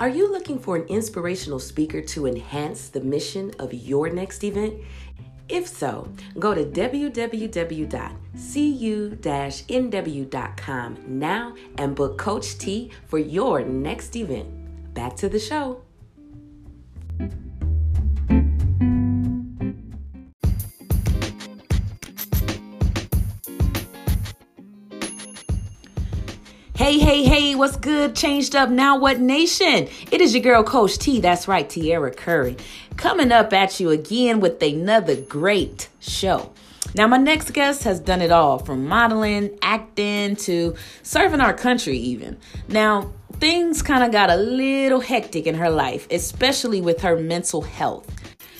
[0.00, 4.74] Are you looking for an inspirational speaker to enhance the mission of your next event?
[5.48, 7.18] If so, go to www.cu-nw.com
[11.06, 14.94] now and book Coach T for your next event.
[14.94, 15.82] Back to the show.
[26.76, 28.16] Hey, hey, hey, what's good?
[28.16, 29.88] Changed up now, what nation?
[30.10, 31.20] It is your girl, Coach T.
[31.20, 32.56] That's right, Tierra Curry.
[32.96, 36.52] Coming up at you again with another great show.
[36.94, 41.98] Now, my next guest has done it all from modeling, acting, to serving our country,
[41.98, 42.38] even.
[42.68, 47.62] Now, things kind of got a little hectic in her life, especially with her mental
[47.62, 48.08] health.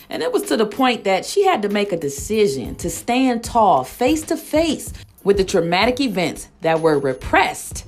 [0.09, 3.43] And it was to the point that she had to make a decision to stand
[3.43, 7.85] tall, face to face with the traumatic events that were repressed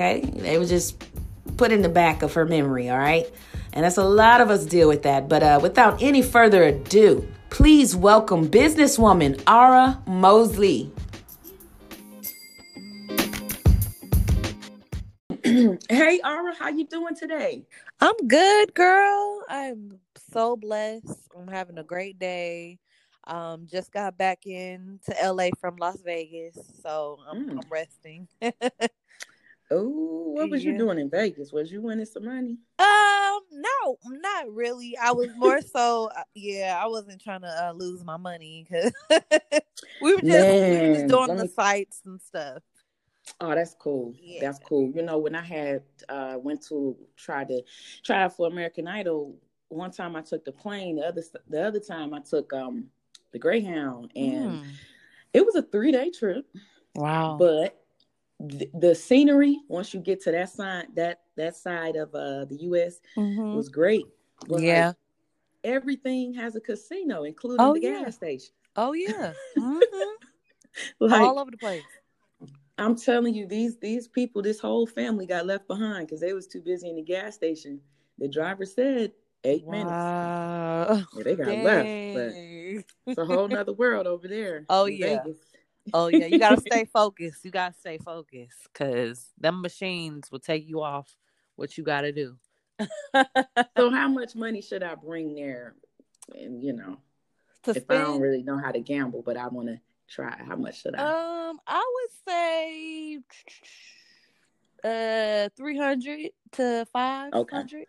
[0.00, 0.22] Okay.
[0.34, 1.04] They were just
[1.58, 2.88] put in the back of her memory.
[2.88, 3.30] All right.
[3.74, 5.28] And that's a lot of us deal with that.
[5.28, 10.90] But uh, without any further ado, please welcome businesswoman Ara Mosley.
[15.90, 17.66] hey Ara, how you doing today?
[18.00, 19.42] I'm good, girl.
[19.50, 19.98] I'm
[20.32, 21.28] so blessed.
[21.38, 22.78] I'm having a great day.
[23.26, 27.50] Um, just got back in to LA from Las Vegas, so I'm, mm.
[27.50, 28.26] I'm resting.
[29.70, 30.72] Oh, what was yeah.
[30.72, 31.52] you doing in Vegas?
[31.52, 32.58] Was you winning some money?
[32.78, 34.96] Um, no, not really.
[34.96, 38.92] I was more so, uh, yeah, I wasn't trying to uh, lose my money because
[40.02, 41.50] we were just Man, we were just doing the me...
[41.50, 42.62] sites and stuff.
[43.40, 44.12] Oh, that's cool.
[44.20, 44.40] Yeah.
[44.40, 44.90] That's cool.
[44.94, 47.62] You know, when I had uh went to try to
[48.02, 49.36] try for American Idol,
[49.68, 50.96] one time I took the plane.
[50.96, 52.86] The other the other time I took um
[53.32, 54.64] the Greyhound, and mm.
[55.32, 56.46] it was a three day trip.
[56.94, 57.36] Wow.
[57.38, 57.79] But
[58.40, 63.00] the, scenery once you get to that side that that side of uh the US
[63.16, 63.54] mm-hmm.
[63.54, 64.06] was great.
[64.48, 64.88] Was yeah.
[64.88, 64.96] Like,
[65.64, 68.04] everything has a casino, including oh, the yeah.
[68.04, 68.52] gas station.
[68.76, 69.32] Oh yeah.
[69.58, 71.06] Mm-hmm.
[71.06, 71.82] like, All over the place.
[72.78, 76.46] I'm telling you, these these people, this whole family got left behind because they was
[76.46, 77.80] too busy in the gas station.
[78.18, 79.12] The driver said
[79.44, 80.86] eight wow.
[80.86, 81.06] minutes.
[81.16, 81.64] Yeah, they got Dang.
[81.64, 81.84] left,
[82.14, 84.64] but it's a whole nother world over there.
[84.68, 85.18] Oh yeah.
[85.24, 85.38] Vegas
[85.94, 87.44] oh yeah, you gotta stay focused.
[87.44, 91.16] You gotta stay focused because them machines will take you off
[91.56, 92.36] what you gotta do.
[93.76, 95.74] so how much money should I bring there?
[96.34, 96.98] And you know,
[97.64, 100.36] to if spend, I don't really know how to gamble, but I want to try,
[100.46, 101.02] how much should I?
[101.02, 103.18] Um, I would say
[104.84, 107.82] uh three hundred to five hundred.
[107.82, 107.86] Okay.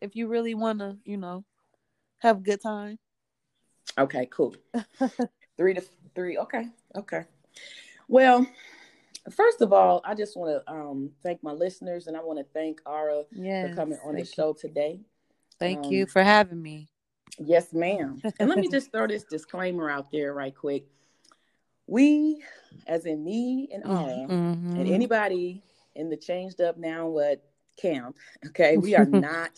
[0.00, 1.44] If you really want to, you know,
[2.18, 2.98] have a good time.
[3.98, 4.54] Okay, cool.
[5.56, 5.82] three to
[6.14, 6.38] three.
[6.38, 7.24] Okay, okay.
[8.08, 8.46] Well,
[9.30, 12.46] first of all, I just want to um, thank my listeners and I want to
[12.54, 15.00] thank Ara yes, for coming on the show today.
[15.58, 16.88] Thank um, you for having me.
[17.38, 18.20] Yes, ma'am.
[18.38, 20.86] and let me just throw this disclaimer out there right quick.
[21.86, 22.42] We,
[22.86, 24.76] as in me and Ara, mm-hmm.
[24.76, 25.62] and anybody
[25.94, 27.42] in the Changed Up Now What
[27.76, 29.50] camp, okay, we are not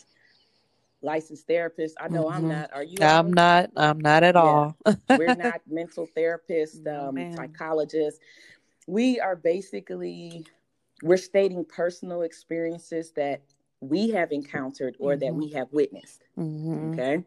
[1.03, 1.93] licensed therapists.
[2.00, 2.37] I know mm-hmm.
[2.37, 2.71] I'm not.
[2.72, 2.97] Are you?
[3.00, 3.71] I'm not.
[3.77, 4.41] I'm not at yeah.
[4.41, 4.77] all.
[5.09, 8.21] We're not mental therapists, um, psychologists.
[8.87, 10.47] We are basically
[11.03, 13.43] we're stating personal experiences that
[13.81, 15.21] we have encountered or mm-hmm.
[15.21, 16.25] that we have witnessed.
[16.38, 16.93] Mm-hmm.
[16.93, 17.25] Okay.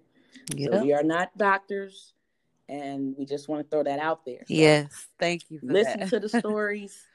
[0.56, 0.72] Yep.
[0.72, 2.14] So we are not doctors,
[2.68, 4.40] and we just want to throw that out there.
[4.48, 5.60] So yes, thank you.
[5.64, 6.10] listen that.
[6.10, 7.06] to the stories,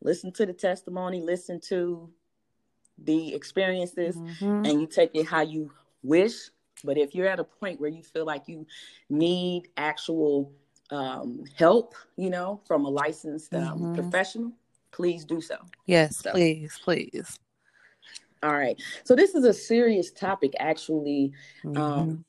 [0.00, 2.10] listen to the testimony, listen to
[2.98, 4.64] the experiences, mm-hmm.
[4.64, 5.70] and you take it how you
[6.02, 6.50] wish,
[6.84, 8.66] but if you're at a point where you feel like you
[9.10, 10.52] need actual
[10.90, 13.94] um, help, you know, from a licensed um, mm-hmm.
[13.94, 14.52] professional,
[14.90, 15.56] please do so.
[15.86, 16.32] Yes, so.
[16.32, 17.38] please, please.
[18.42, 18.80] All right.
[19.04, 21.32] So this is a serious topic, actually.
[21.64, 21.82] Um, mm-hmm.
[21.82, 22.24] Um,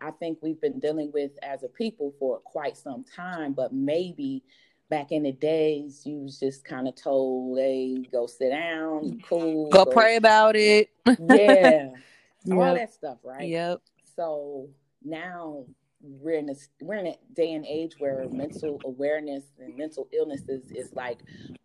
[0.00, 4.44] I think we've been dealing with as a people for quite some time, but maybe
[4.88, 9.68] back in the days, you was just kind of told, "Hey, go sit down, cool,
[9.70, 10.90] go, go pray about it."
[11.28, 11.90] yeah,
[12.56, 12.58] yep.
[12.58, 13.48] all that stuff, right?
[13.48, 13.80] Yep.
[14.16, 14.68] So
[15.04, 15.64] now
[16.00, 20.42] we're in a we're in a day and age where mental awareness and mental illness
[20.48, 21.18] is, is like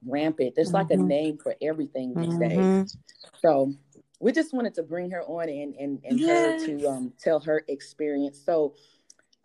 [0.06, 0.56] rampant.
[0.56, 0.78] There's mm-hmm.
[0.78, 1.08] like a mm-hmm.
[1.08, 2.82] name for everything these mm-hmm.
[2.82, 2.98] days.
[3.42, 3.74] So
[4.20, 6.62] we just wanted to bring her on and and, and yes.
[6.62, 8.42] her to um, tell her experience.
[8.44, 8.76] So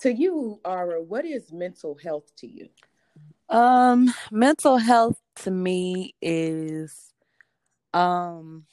[0.00, 2.68] to you, Ara, what is mental health to you?
[3.48, 7.12] Um, mental health to me is
[7.94, 8.64] um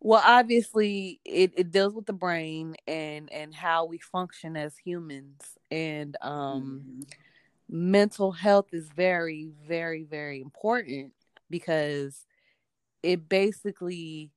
[0.00, 5.42] well, obviously, it, it deals with the brain and and how we function as humans,
[5.70, 7.90] and um, mm-hmm.
[7.90, 11.12] mental health is very, very, very important
[11.50, 12.24] because
[13.02, 14.30] it basically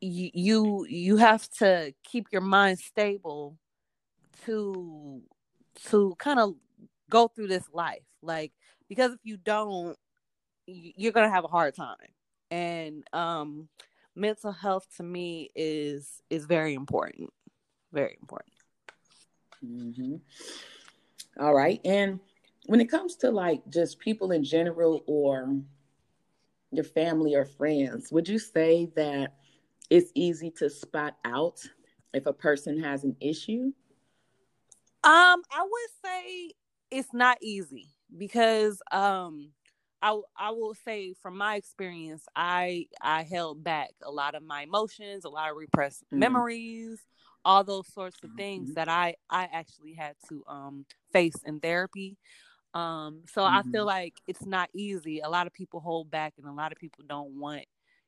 [0.00, 3.56] you you you have to keep your mind stable
[4.44, 5.20] to
[5.88, 6.54] to kind of
[7.08, 8.52] go through this life like
[8.88, 9.96] because if you don't
[10.66, 11.96] you're gonna have a hard time
[12.50, 13.68] and um
[14.20, 17.30] mental health to me is is very important
[17.92, 18.54] very important
[19.64, 20.16] mm-hmm.
[21.40, 22.20] All right and
[22.66, 25.56] when it comes to like just people in general or
[26.70, 29.34] your family or friends would you say that
[29.88, 31.60] it's easy to spot out
[32.12, 33.72] if a person has an issue
[35.02, 36.50] um i would say
[36.90, 39.50] it's not easy because um
[40.02, 44.62] I I will say from my experience, I I held back a lot of my
[44.62, 46.18] emotions, a lot of repressed mm-hmm.
[46.18, 47.00] memories,
[47.44, 48.74] all those sorts of things mm-hmm.
[48.74, 52.16] that I I actually had to um face in therapy.
[52.72, 53.56] Um so mm-hmm.
[53.56, 53.86] I feel mm-hmm.
[53.86, 55.20] like it's not easy.
[55.20, 57.64] A lot of people hold back and a lot of people don't want,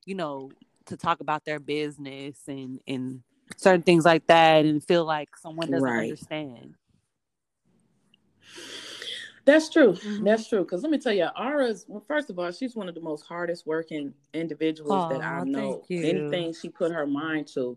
[0.06, 0.50] you know,
[0.87, 3.23] to talk about their business and and
[3.56, 6.05] certain things like that and feel like someone doesn't right.
[6.05, 6.75] understand.
[9.44, 9.93] That's true.
[9.94, 10.25] Mm-hmm.
[10.25, 10.61] That's true.
[10.61, 13.27] Because let me tell you, Ara's well, first of all, she's one of the most
[13.27, 15.83] hardest working individuals that I know.
[15.91, 17.77] Anything she put her mind to,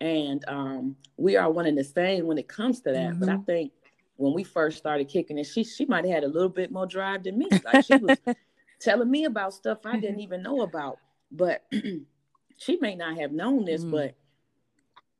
[0.00, 3.10] and um, we are one and the same when it comes to that.
[3.10, 3.20] Mm-hmm.
[3.20, 3.44] But I mm-hmm.
[3.44, 3.72] think
[4.16, 6.86] when we first started kicking it, she she might have had a little bit more
[6.86, 7.48] drive than me.
[7.64, 8.18] Like she was
[8.80, 10.98] telling me about stuff I didn't even know about.
[11.32, 11.64] But
[12.56, 13.90] she may not have known this, mm-hmm.
[13.90, 14.14] but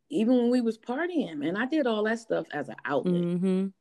[0.09, 3.73] even when we was partying, and I did all that stuff as an outlet.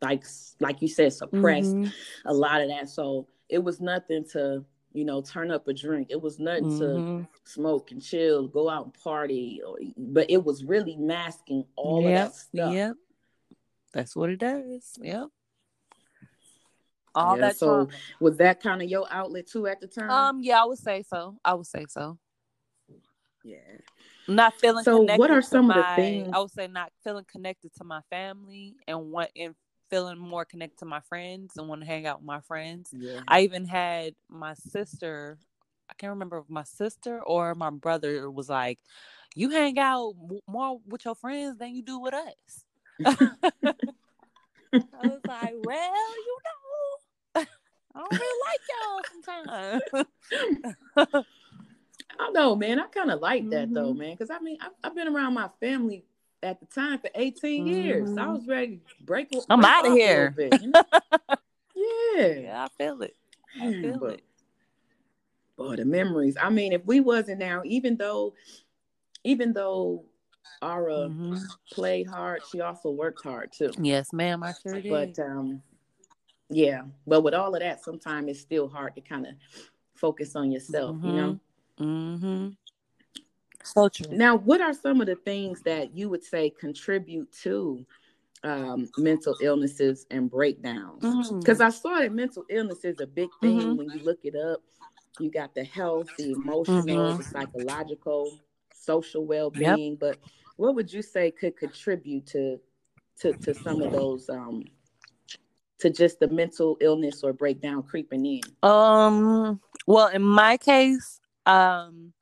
[0.00, 0.24] Like
[0.60, 1.90] like you said suppressed mm-hmm.
[2.28, 6.08] a lot of that so it was nothing to you know turn up a drink
[6.10, 7.22] it was nothing mm-hmm.
[7.22, 12.02] to smoke and chill go out and party or, but it was really masking all
[12.02, 12.10] yep.
[12.10, 12.94] of that stuff yep
[13.92, 15.26] that's what it does yep
[17.14, 17.88] all yeah, that so trauma.
[18.20, 21.02] was that kind of your outlet too at the time um yeah i would say
[21.02, 22.18] so i would say so
[23.44, 23.56] yeah
[24.26, 27.24] not feeling so what are some my, of the things i would say not feeling
[27.30, 29.54] connected to my family and what and
[29.90, 32.90] feeling more connected to my friends and want to hang out with my friends.
[32.92, 33.20] Yeah.
[33.26, 35.38] I even had my sister,
[35.90, 38.78] I can't remember if my sister or my brother was like,
[39.34, 40.14] You hang out
[40.46, 42.64] more with your friends than you do with us.
[43.04, 43.74] I
[44.72, 47.42] was like, Well, you know,
[47.94, 49.82] I don't really like y'all sometimes.
[52.10, 52.80] I don't know, man.
[52.80, 53.74] I kind of like that mm-hmm.
[53.74, 54.12] though, man.
[54.12, 56.04] Because I mean, I've, I've been around my family
[56.42, 57.74] at the time for 18 mm-hmm.
[57.74, 58.16] years.
[58.16, 59.30] I was ready to break.
[59.48, 60.32] I'm out of here.
[60.36, 60.82] Bit, you know?
[61.74, 62.26] yeah.
[62.26, 63.16] Yeah, I feel it.
[63.60, 64.24] I feel but, it.
[65.56, 66.36] Boy, the memories.
[66.40, 68.34] I mean, if we wasn't now, even though,
[69.24, 70.04] even though
[70.62, 71.36] Ara mm-hmm.
[71.72, 73.72] played hard, she also worked hard too.
[73.80, 74.42] Yes, ma'am.
[74.42, 74.90] I sure did.
[74.90, 75.62] But um,
[76.48, 76.82] yeah.
[77.06, 79.34] But with all of that, sometimes it's still hard to kind of
[79.96, 80.96] focus on yourself.
[80.96, 81.06] Mm-hmm.
[81.06, 81.40] You know.
[81.80, 82.48] Mm-hmm.
[83.62, 84.06] So true.
[84.10, 87.84] Now, what are some of the things that you would say contribute to
[88.44, 91.00] um, mental illnesses and breakdowns?
[91.30, 91.66] Because mm.
[91.66, 93.76] I saw that mental illness is a big thing mm-hmm.
[93.76, 94.62] when you look it up.
[95.18, 97.18] You got the health, the emotional, mm-hmm.
[97.18, 98.38] the psychological,
[98.72, 99.90] social well-being.
[99.90, 99.98] Yep.
[100.00, 100.18] But
[100.56, 102.60] what would you say could contribute to
[103.20, 104.64] to, to some of those um,
[105.80, 108.40] to just the mental illness or breakdown creeping in?
[108.62, 109.60] Um.
[109.86, 112.12] Well, in my case, um,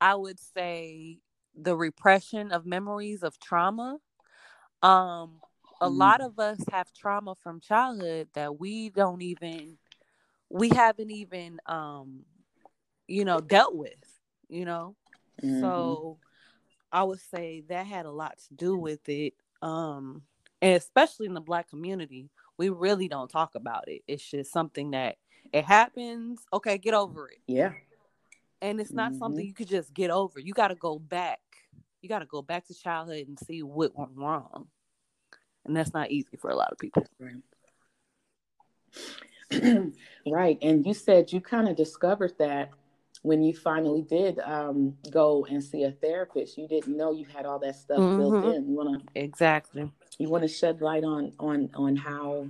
[0.00, 1.18] I would say
[1.54, 3.98] the repression of memories of trauma.
[4.82, 5.40] Um,
[5.80, 5.96] a mm.
[5.96, 9.78] lot of us have trauma from childhood that we don't even,
[10.48, 12.20] we haven't even, um,
[13.06, 14.96] you know, dealt with, you know?
[15.42, 15.60] Mm-hmm.
[15.60, 16.18] So
[16.92, 19.34] I would say that had a lot to do with it.
[19.62, 20.22] Um,
[20.62, 24.02] and especially in the black community, we really don't talk about it.
[24.06, 25.16] It's just something that
[25.52, 26.40] it happens.
[26.52, 27.38] Okay, get over it.
[27.46, 27.72] Yeah
[28.62, 29.18] and it's not mm-hmm.
[29.18, 30.40] something you could just get over.
[30.40, 31.40] You got to go back.
[32.02, 34.66] You got to go back to childhood and see what went wrong.
[35.64, 37.04] And that's not easy for a lot of people.
[37.18, 37.36] Right.
[40.26, 40.58] Right.
[40.62, 42.70] And you said you kind of discovered that
[43.22, 47.46] when you finally did um, go and see a therapist you didn't know you had
[47.46, 48.18] all that stuff mm-hmm.
[48.18, 48.68] built in.
[48.68, 49.90] You want to exactly.
[50.18, 52.46] you want to shed light on on on how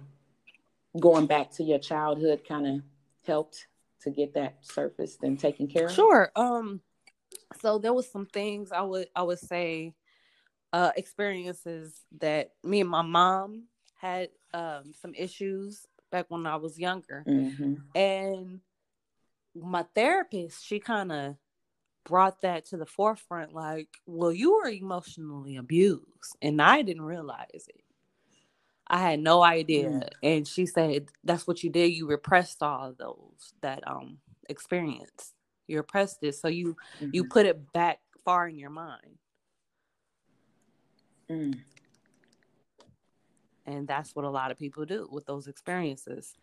[0.98, 2.82] going back to your childhood kind of
[3.24, 3.66] helped
[4.02, 5.92] to get that surfaced and taken care of?
[5.92, 6.30] Sure.
[6.36, 6.80] Um,
[7.60, 9.94] so there was some things I would I would say
[10.72, 13.64] uh experiences that me and my mom
[13.96, 17.24] had um some issues back when I was younger.
[17.26, 17.74] Mm-hmm.
[17.94, 18.60] And
[19.54, 21.36] my therapist, she kind of
[22.04, 27.46] brought that to the forefront like, well, you were emotionally abused and I didn't realize
[27.52, 27.84] it.
[28.90, 29.88] I had no idea.
[29.88, 30.08] Mm.
[30.22, 31.92] And she said, That's what you did.
[31.92, 34.18] You repressed all those that um
[34.48, 35.32] experience.
[35.68, 36.34] You repressed it.
[36.34, 37.10] So you mm-hmm.
[37.12, 39.18] you put it back far in your mind.
[41.30, 41.58] Mm.
[43.66, 46.34] And that's what a lot of people do with those experiences.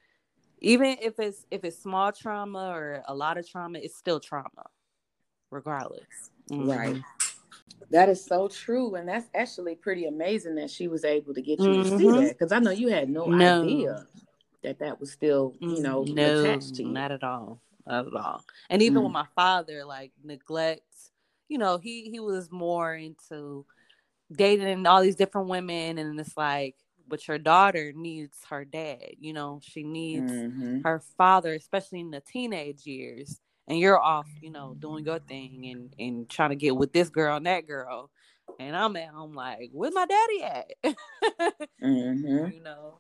[0.60, 4.68] Even if it's if it's small trauma or a lot of trauma, it's still trauma,
[5.52, 6.32] regardless.
[6.50, 6.70] Mm-hmm.
[6.70, 7.02] Right.
[7.90, 11.60] That is so true, and that's actually pretty amazing that she was able to get
[11.60, 11.84] you mm-hmm.
[11.84, 12.24] to see mm-hmm.
[12.26, 14.06] that because I know you had no, no, idea
[14.64, 16.90] that that was still, you know, no, attached to you.
[16.90, 18.44] Not at all, not at all.
[18.70, 19.06] And even mm.
[19.06, 20.82] with my father, like neglect,
[21.48, 23.66] you know, he he was more into
[24.30, 26.76] dating all these different women, and it's like,
[27.08, 29.14] but your daughter needs her dad.
[29.18, 30.82] You know, she needs mm-hmm.
[30.82, 35.68] her father, especially in the teenage years and you're off, you know, doing your thing
[35.68, 38.10] and and trying to get with this girl and that girl,
[38.60, 40.72] and I'm at home like, where's my daddy at?
[41.84, 42.52] mm-hmm.
[42.52, 43.00] You know.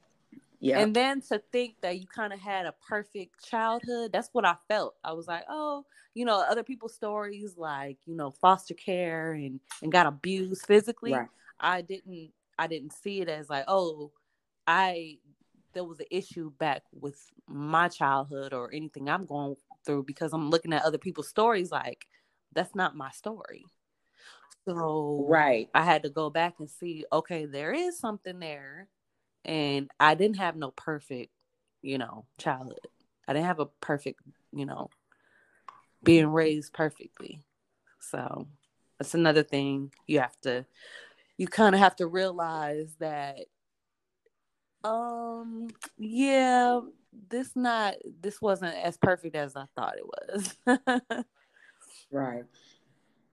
[0.59, 0.79] Yeah.
[0.79, 4.55] And then to think that you kind of had a perfect childhood, that's what I
[4.67, 4.95] felt.
[5.03, 9.59] I was like, oh, you know, other people's stories like, you know, foster care and
[9.83, 11.13] and got abused physically.
[11.13, 11.27] Right.
[11.59, 14.11] I didn't I didn't see it as like, oh,
[14.65, 15.19] I
[15.73, 19.55] there was an issue back with my childhood or anything I'm going
[19.87, 22.05] through because I'm looking at other people's stories like
[22.53, 23.65] that's not my story.
[24.65, 25.69] So right.
[25.73, 28.89] I had to go back and see, okay, there is something there.
[29.45, 31.31] And I didn't have no perfect,
[31.81, 32.79] you know, childhood.
[33.27, 34.89] I didn't have a perfect, you know,
[36.03, 37.41] being raised perfectly.
[37.99, 38.47] So
[38.99, 40.65] that's another thing you have to
[41.37, 43.45] you kind of have to realize that
[44.83, 45.67] um
[45.97, 46.79] yeah
[47.29, 51.25] this not this wasn't as perfect as I thought it was.
[52.11, 52.43] right.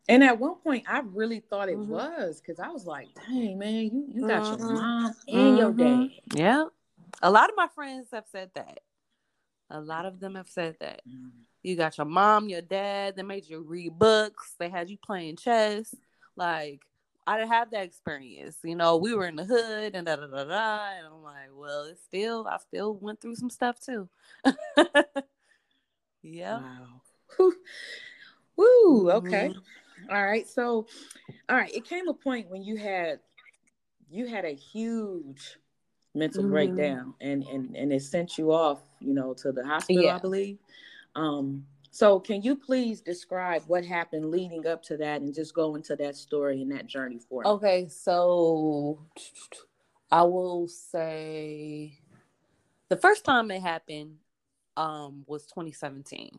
[0.08, 1.90] And at one point, I really thought it mm-hmm.
[1.90, 4.68] was because I was like, "Dang, man, you you got mm-hmm.
[4.68, 5.56] your mom and mm-hmm.
[5.56, 6.64] your dad." Yeah,
[7.22, 8.80] a lot of my friends have said that.
[9.70, 11.00] A lot of them have said that.
[11.08, 11.30] Mm.
[11.62, 13.16] You got your mom, your dad.
[13.16, 14.54] They made you read books.
[14.58, 15.94] They had you playing chess.
[16.36, 16.82] Like
[17.26, 18.58] I didn't have that experience.
[18.62, 20.88] You know, we were in the hood and da da da da.
[20.98, 24.08] And I'm like, well, it's still, I still went through some stuff too.
[26.22, 26.60] yeah.
[26.60, 27.00] Wow.
[28.56, 29.10] Woo.
[29.10, 29.50] Okay.
[29.50, 30.14] Mm-hmm.
[30.14, 30.46] All right.
[30.48, 30.86] So,
[31.48, 31.74] all right.
[31.74, 33.20] It came a point when you had,
[34.10, 35.58] you had a huge
[36.14, 36.52] mental mm-hmm.
[36.52, 40.16] breakdown and, and, and it sent you off, you know, to the hospital, yeah.
[40.16, 40.58] I believe.
[41.16, 41.64] Um,
[41.94, 45.94] so, can you please describe what happened leading up to that and just go into
[45.94, 47.48] that story and that journey for me?
[47.48, 48.98] Okay, so
[50.10, 52.00] I will say
[52.88, 54.16] the first time it happened
[54.76, 56.36] um, was 2017.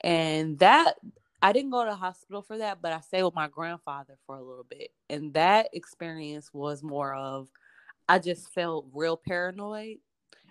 [0.00, 0.94] And that
[1.42, 4.36] I didn't go to the hospital for that, but I stayed with my grandfather for
[4.36, 4.90] a little bit.
[5.10, 7.48] And that experience was more of
[8.08, 9.98] I just felt real paranoid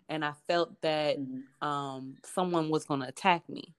[0.10, 1.66] and I felt that mm-hmm.
[1.66, 3.74] um, someone was going to attack me.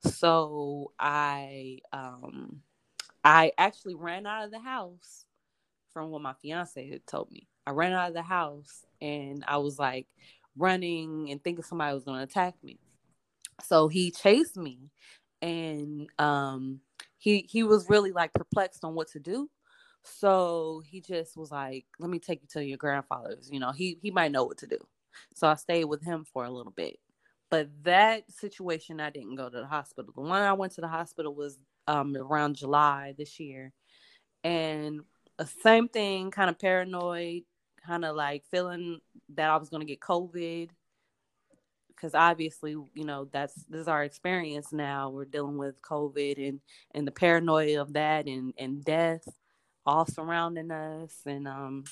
[0.00, 2.62] So I um
[3.24, 5.24] I actually ran out of the house
[5.92, 7.48] from what my fiance had told me.
[7.66, 10.06] I ran out of the house and I was like
[10.56, 12.78] running and thinking somebody was going to attack me.
[13.64, 14.90] So he chased me
[15.42, 16.80] and um
[17.18, 19.50] he he was really like perplexed on what to do.
[20.04, 23.50] So he just was like, "Let me take you to your grandfather's.
[23.52, 24.78] You know, he he might know what to do."
[25.34, 26.98] So I stayed with him for a little bit.
[27.50, 30.12] But that situation, I didn't go to the hospital.
[30.14, 33.72] The one I went to the hospital was um, around July this year.
[34.44, 35.00] And
[35.38, 37.42] the same thing, kind of paranoid,
[37.86, 39.00] kind of like feeling
[39.34, 40.70] that I was going to get COVID.
[41.88, 45.10] Because obviously, you know, that's this is our experience now.
[45.10, 46.60] We're dealing with COVID and
[46.94, 49.26] and the paranoia of that and and death
[49.88, 51.14] all surrounding us.
[51.26, 51.84] And um,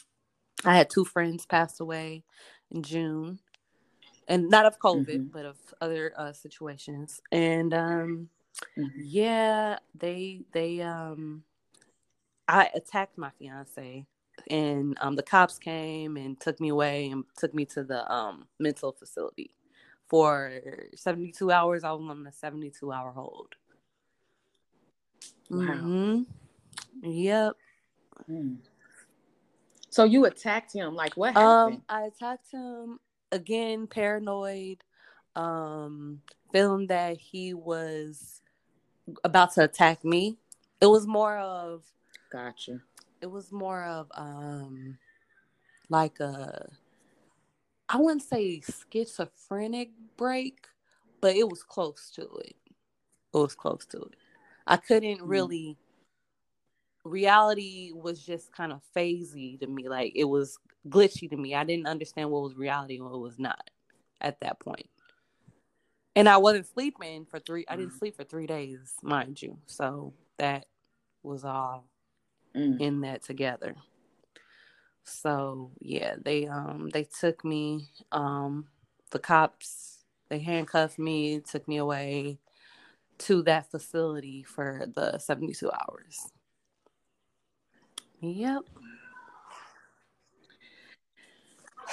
[0.65, 2.23] I had two friends pass away
[2.71, 3.41] in June
[4.29, 5.33] and not of COVID, mm-hmm.
[5.33, 7.21] but of other uh, situations.
[7.33, 8.29] And um,
[8.79, 9.01] mm-hmm.
[9.03, 11.43] yeah, they they um,
[12.49, 14.07] I attacked my fiance,
[14.51, 18.47] and um, the cops came and took me away and took me to the um
[18.59, 19.51] mental facility
[20.09, 20.53] for
[20.95, 21.85] 72 hours.
[21.85, 23.55] I was on a 72 hour hold.
[25.51, 25.67] Wow.
[25.67, 26.23] Mm-hmm.
[27.03, 27.53] Yep.
[28.31, 28.57] Mm.
[29.91, 30.95] So you attacked him.
[30.95, 31.77] Like what um, happened?
[31.77, 32.99] Um, I attacked him
[33.33, 34.83] again paranoid
[35.35, 36.21] um
[36.53, 38.41] feeling that he was
[39.25, 40.37] about to attack me
[40.81, 41.85] it was more of
[42.33, 42.81] gotcha
[43.21, 44.97] it was more of um
[45.89, 46.69] like a
[47.89, 48.61] i wouldn't say
[48.93, 50.67] schizophrenic break
[51.21, 52.57] but it was close to it
[53.35, 54.17] it was close to it
[54.67, 55.29] i couldn't mm-hmm.
[55.29, 55.77] really
[57.07, 59.89] reality was just kind of phasey to me.
[59.89, 61.55] Like it was glitchy to me.
[61.55, 63.71] I didn't understand what was reality and what was not
[64.21, 64.89] at that point.
[66.15, 67.65] And I wasn't sleeping for three.
[67.69, 67.99] I didn't mm.
[67.99, 69.59] sleep for three days, mind you.
[69.67, 70.67] So that
[71.23, 71.85] was all
[72.55, 72.81] mm.
[72.81, 73.75] in that together.
[75.05, 78.67] So yeah, they um they took me um
[79.11, 79.97] the cops
[80.29, 82.39] they handcuffed me, took me away
[83.19, 86.33] to that facility for the 72 hours.
[88.21, 88.63] Yep.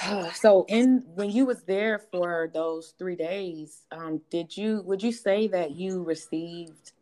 [0.34, 5.12] So in when you was there for those 3 days, um did you would you
[5.12, 6.92] say that you received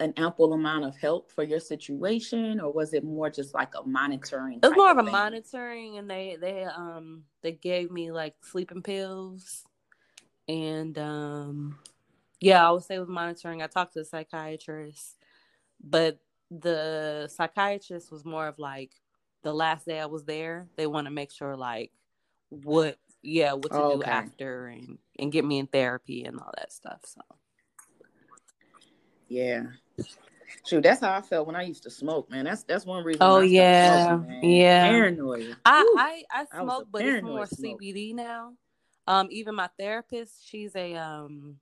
[0.00, 3.86] an ample amount of help for your situation or was it more just like a
[3.86, 8.10] monitoring it was more of, of a monitoring and they they um they gave me
[8.10, 9.64] like sleeping pills
[10.48, 11.78] and um
[12.40, 13.60] yeah i would say with monitoring.
[13.62, 15.18] I talked to a psychiatrist
[15.82, 16.18] but
[16.50, 18.92] the psychiatrist was more of like
[19.42, 21.92] the last day i was there they want to make sure like
[22.50, 26.52] what yeah what to oh, do after and and get me in therapy and all
[26.56, 27.20] that stuff so
[29.28, 29.64] yeah
[30.66, 32.44] Shoot, that's how I felt when I used to smoke, man.
[32.44, 33.22] That's that's one reason.
[33.22, 34.88] Oh yeah, smoking, yeah.
[34.88, 35.56] Paranoia.
[35.64, 37.80] I I, I smoke, I but it's more smoke.
[37.80, 38.54] CBD now.
[39.06, 41.56] Um, even my therapist, she's a um,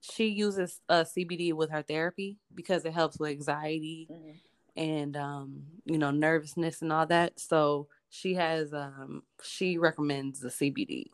[0.00, 4.30] she uses uh, CBD with her therapy because it helps with anxiety mm-hmm.
[4.76, 7.38] and um, you know, nervousness and all that.
[7.38, 11.06] So she has um, she recommends the CBD,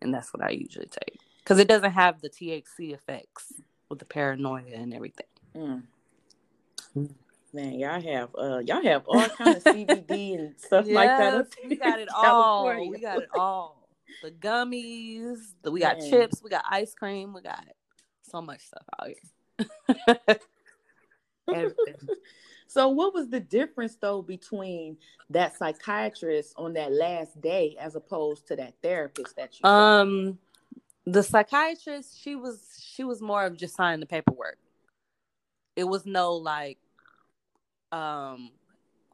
[0.00, 3.52] and that's what I usually take because it doesn't have the THC effects
[3.90, 5.26] with the paranoia and everything.
[5.54, 5.82] Mm.
[7.52, 11.46] Man, y'all have uh y'all have all kind of CBD and stuff yes, like that.
[11.68, 12.88] We got it all.
[12.88, 13.86] We got it all.
[14.22, 16.10] The gummies, the, we got Man.
[16.10, 17.62] chips, we got ice cream, we got
[18.22, 20.36] so much stuff out here.
[22.72, 24.96] so what was the difference though between
[25.30, 30.38] that psychiatrist on that last day as opposed to that therapist that you um
[31.06, 34.58] the psychiatrist she was she was more of just signing the paperwork
[35.76, 36.78] it was no like
[37.90, 38.50] um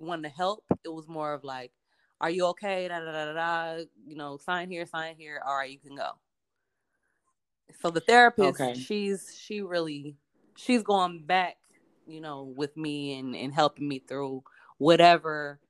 [0.01, 0.65] wanting to help.
[0.85, 1.73] It was more of like,
[2.21, 2.89] are you okay?
[2.89, 5.41] Da, da, da, da, You know, sign here, sign here.
[5.47, 6.11] All right, you can go.
[7.81, 8.75] So the therapist, okay.
[8.75, 10.17] she's she really
[10.57, 11.59] she's going back,
[12.09, 14.43] you know, with me and and helping me through
[14.79, 15.61] whatever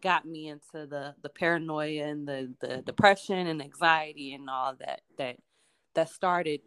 [0.00, 5.00] got me into the the paranoia and the the depression and anxiety and all that
[5.18, 5.36] that
[5.94, 6.60] that started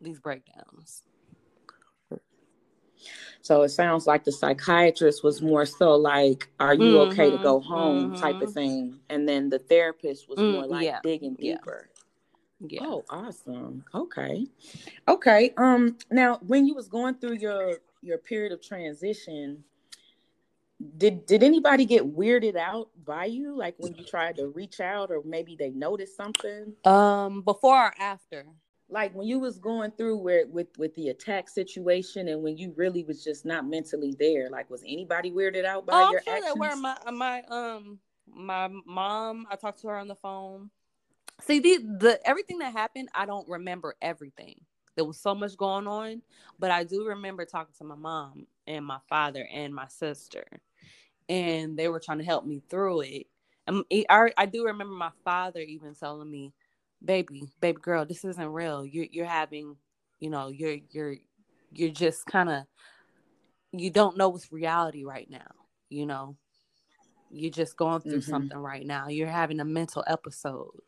[0.00, 1.02] these breakdowns.
[3.42, 7.38] So it sounds like the psychiatrist was more so like, "Are you mm-hmm, okay to
[7.38, 8.20] go home?" Mm-hmm.
[8.20, 11.90] type of thing, and then the therapist was mm, more like yeah, digging deeper.
[12.60, 12.80] Yeah.
[12.80, 12.86] yeah.
[12.86, 13.84] Oh, awesome.
[13.94, 14.46] Okay.
[15.06, 15.54] Okay.
[15.56, 15.96] Um.
[16.10, 19.64] Now, when you was going through your your period of transition,
[20.96, 25.10] did did anybody get weirded out by you, like when you tried to reach out,
[25.10, 26.74] or maybe they noticed something?
[26.84, 27.42] Um.
[27.42, 28.46] Before or after?
[28.88, 32.72] like when you was going through where with with the attack situation and when you
[32.76, 36.24] really was just not mentally there like was anybody weirded out by oh, your I'm
[36.24, 36.58] sure actions?
[36.58, 40.70] where my my um my mom i talked to her on the phone
[41.40, 44.60] see the the everything that happened i don't remember everything
[44.96, 46.20] there was so much going on
[46.58, 50.44] but i do remember talking to my mom and my father and my sister
[51.28, 53.26] and they were trying to help me through it
[53.68, 56.52] and I, I do remember my father even telling me
[57.04, 58.84] baby, baby girl, this isn't real.
[58.84, 59.76] You're you're having,
[60.20, 61.16] you know, you're you're
[61.72, 62.64] you're just kind of
[63.72, 65.50] you don't know what's reality right now.
[65.88, 66.36] You know,
[67.30, 68.30] you're just going through mm-hmm.
[68.30, 69.08] something right now.
[69.08, 70.80] You're having a mental episode.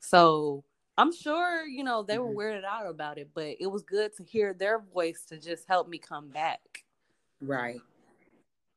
[0.00, 0.64] So
[1.02, 2.32] I'm sure, you know, they mm-hmm.
[2.32, 5.66] were weirded out about it, but it was good to hear their voice to just
[5.66, 6.84] help me come back.
[7.40, 7.80] Right.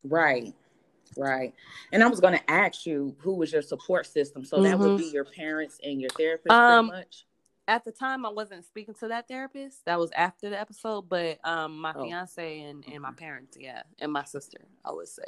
[0.03, 0.55] Right.
[1.15, 1.53] Right.
[1.91, 4.43] And I was going to ask you who was your support system.
[4.43, 4.65] So mm-hmm.
[4.65, 4.97] that would mm-hmm.
[4.97, 7.25] be your parents and your therapist um, pretty much.
[7.67, 9.85] At the time I wasn't speaking to that therapist.
[9.85, 12.05] That was after the episode, but um my oh.
[12.05, 15.23] fiance and, and my parents, yeah, and my sister, I would say.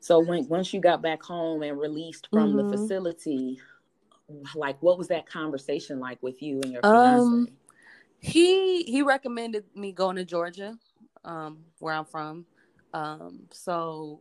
[0.00, 2.68] So when once you got back home and released from mm-hmm.
[2.68, 3.58] the facility,
[4.54, 7.20] like what was that conversation like with you and your fiance?
[7.20, 7.48] Um,
[8.20, 10.76] he he recommended me going to Georgia,
[11.24, 12.46] um, where I'm from.
[12.92, 14.20] Um, so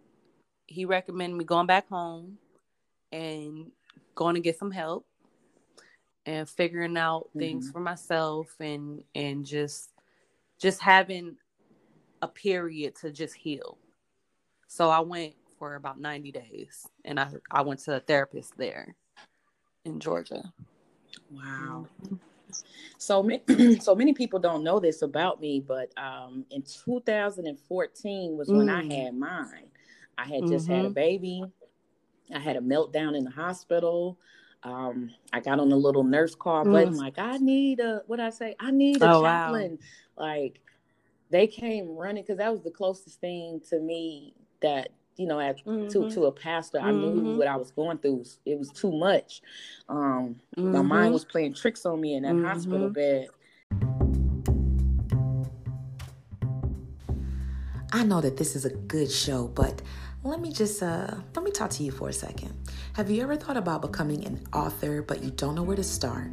[0.68, 2.38] he recommended me going back home
[3.12, 3.72] and
[4.16, 5.06] going to get some help
[6.26, 7.40] and figuring out mm-hmm.
[7.40, 9.92] things for myself and and just
[10.60, 11.38] just having
[12.22, 13.78] a period to just heal.
[14.68, 18.96] So I went for about 90 days and I I went to a therapist there
[19.88, 20.54] in Georgia.
[21.32, 21.88] Wow.
[22.04, 22.16] Mm-hmm.
[22.98, 23.30] So,
[23.80, 28.72] so many people don't know this about me, but um, in 2014 was when mm.
[28.72, 29.70] I had mine.
[30.18, 30.74] I had just mm-hmm.
[30.74, 30.94] had a mm-hmm.
[30.94, 31.44] baby.
[32.34, 34.18] I had a meltdown in the hospital.
[34.64, 36.74] Um, I got on a little nurse call mm.
[36.74, 39.78] button, like I need a what I say, I need a oh, chaplain.
[40.18, 40.26] Wow.
[40.26, 40.60] Like
[41.30, 45.64] they came running because that was the closest thing to me that you know at,
[45.66, 45.88] mm-hmm.
[45.88, 47.38] to to a pastor i knew mm-hmm.
[47.38, 49.42] what i was going through it was too much
[49.90, 50.72] um mm-hmm.
[50.72, 51.14] my mind mm-hmm.
[51.14, 52.94] was playing tricks on me in that hospital mm-hmm.
[52.94, 53.28] bed
[57.94, 59.82] I know that this is a good show, but
[60.24, 62.54] let me just uh let me talk to you for a second.
[62.94, 66.30] Have you ever thought about becoming an author but you don't know where to start?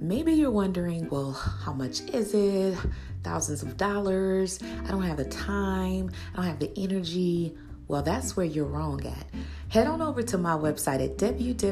[0.00, 2.78] Maybe you're wondering, well, how much is it?
[3.24, 4.60] Thousands of dollars.
[4.86, 6.10] I don't have the time.
[6.34, 7.56] I don't have the energy.
[7.88, 9.26] Well, that's where you're wrong at.
[9.70, 11.62] Head on over to my website at www.cu-nw.com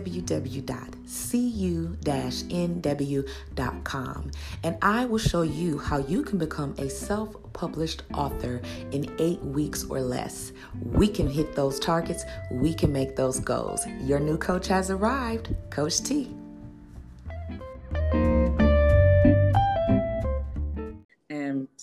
[4.62, 8.60] and I will show you how you can become a self published author
[8.92, 10.52] in eight weeks or less.
[10.82, 13.86] We can hit those targets, we can make those goals.
[14.02, 16.35] Your new coach has arrived, Coach T.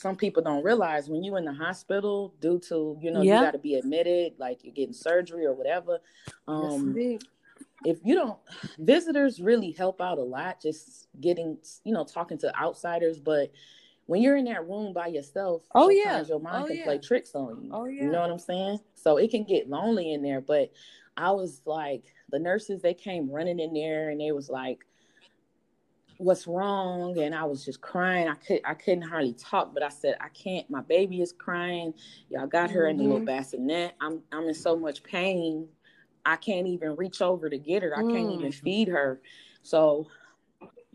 [0.04, 3.40] some people don't realize when you're in the hospital due to you know yeah.
[3.40, 5.98] you got to be admitted like you're getting surgery or whatever
[6.50, 6.94] um
[7.86, 8.38] if you don't
[8.80, 13.50] visitors really help out a lot just getting you know talking to outsiders but
[14.08, 16.84] when you're in that room by yourself oh yeah your mind oh, can yeah.
[16.84, 19.70] play tricks on you oh yeah you know what i'm saying so it can get
[19.70, 20.70] lonely in there but
[21.16, 24.86] i was like the nurses they came running in there and they was like
[26.18, 29.90] what's wrong and i was just crying i could i couldn't hardly talk but i
[29.90, 31.94] said i can't my baby is crying
[32.30, 32.92] y'all got her mm-hmm.
[32.92, 33.26] in the little mm-hmm.
[33.26, 35.68] bassinet i'm i'm in so much pain
[36.26, 38.54] i can't even reach over to get her i can't even mm.
[38.54, 39.22] feed her
[39.64, 40.08] so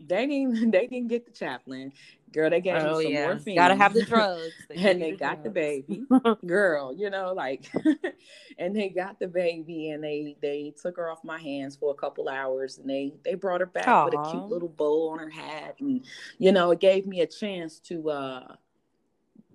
[0.07, 1.91] they didn't they didn't get the chaplain
[2.31, 3.25] girl they gave oh, me some yeah.
[3.25, 5.43] morphine gotta have the drugs they and they the got drugs.
[5.43, 6.03] the baby
[6.45, 7.71] girl you know like
[8.57, 11.95] and they got the baby and they they took her off my hands for a
[11.95, 14.05] couple hours and they they brought her back Aww.
[14.05, 16.05] with a cute little bow on her hat and
[16.37, 18.55] you know it gave me a chance to uh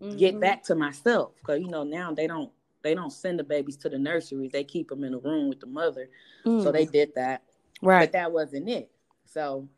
[0.01, 0.17] mm-hmm.
[0.17, 2.51] get back to myself because you know now they don't
[2.83, 5.61] they don't send the babies to the nurseries they keep them in a room with
[5.61, 6.09] the mother
[6.45, 6.63] mm.
[6.63, 7.43] so they did that
[7.83, 8.91] right but that wasn't it
[9.25, 9.69] so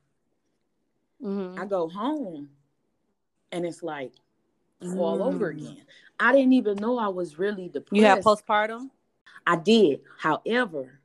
[1.23, 1.61] Mm-hmm.
[1.61, 2.49] I go home
[3.57, 4.13] and it's like
[4.83, 4.97] mm.
[4.99, 5.57] all over mm.
[5.57, 5.83] again.
[6.21, 7.93] I didn't even know I was really depressed.
[7.93, 8.91] You had postpartum?
[9.47, 10.01] I did.
[10.19, 11.01] However,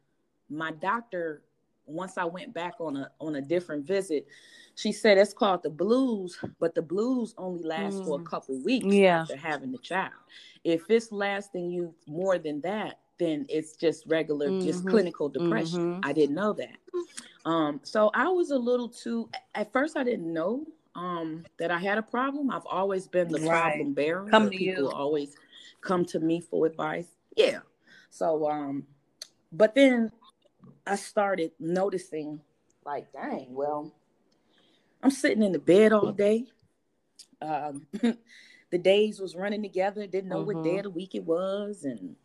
[0.50, 1.42] my doctor,
[1.86, 4.28] once I went back on a on a different visit,
[4.76, 8.06] she said it's called the blues, but the blues only last mm.
[8.06, 8.26] for a mm.
[8.26, 9.22] couple weeks yeah.
[9.22, 10.14] after having the child.
[10.64, 14.66] If it's lasting you more than that, then it's just regular, mm-hmm.
[14.66, 15.96] just clinical depression.
[15.96, 16.00] Mm-hmm.
[16.04, 16.78] I didn't know that.
[17.46, 19.30] Um, so I was a little too.
[19.56, 22.52] At first, I didn't know um, that I had a problem.
[22.52, 23.48] I've always been the right.
[23.48, 24.28] problem bearer.
[24.30, 24.92] Come to people you.
[24.92, 25.36] always
[25.82, 27.08] come to me for advice.
[27.36, 27.60] Yeah.
[28.10, 28.84] So, um,
[29.52, 30.12] but then
[30.86, 32.42] I started noticing,
[32.86, 33.94] like, dang, well,
[35.02, 36.48] I'm sitting in the bed all day.
[37.42, 37.88] Um,
[38.72, 40.06] the days was running together.
[40.06, 40.78] Didn't know what day mm-hmm.
[40.80, 42.16] of the week it was, and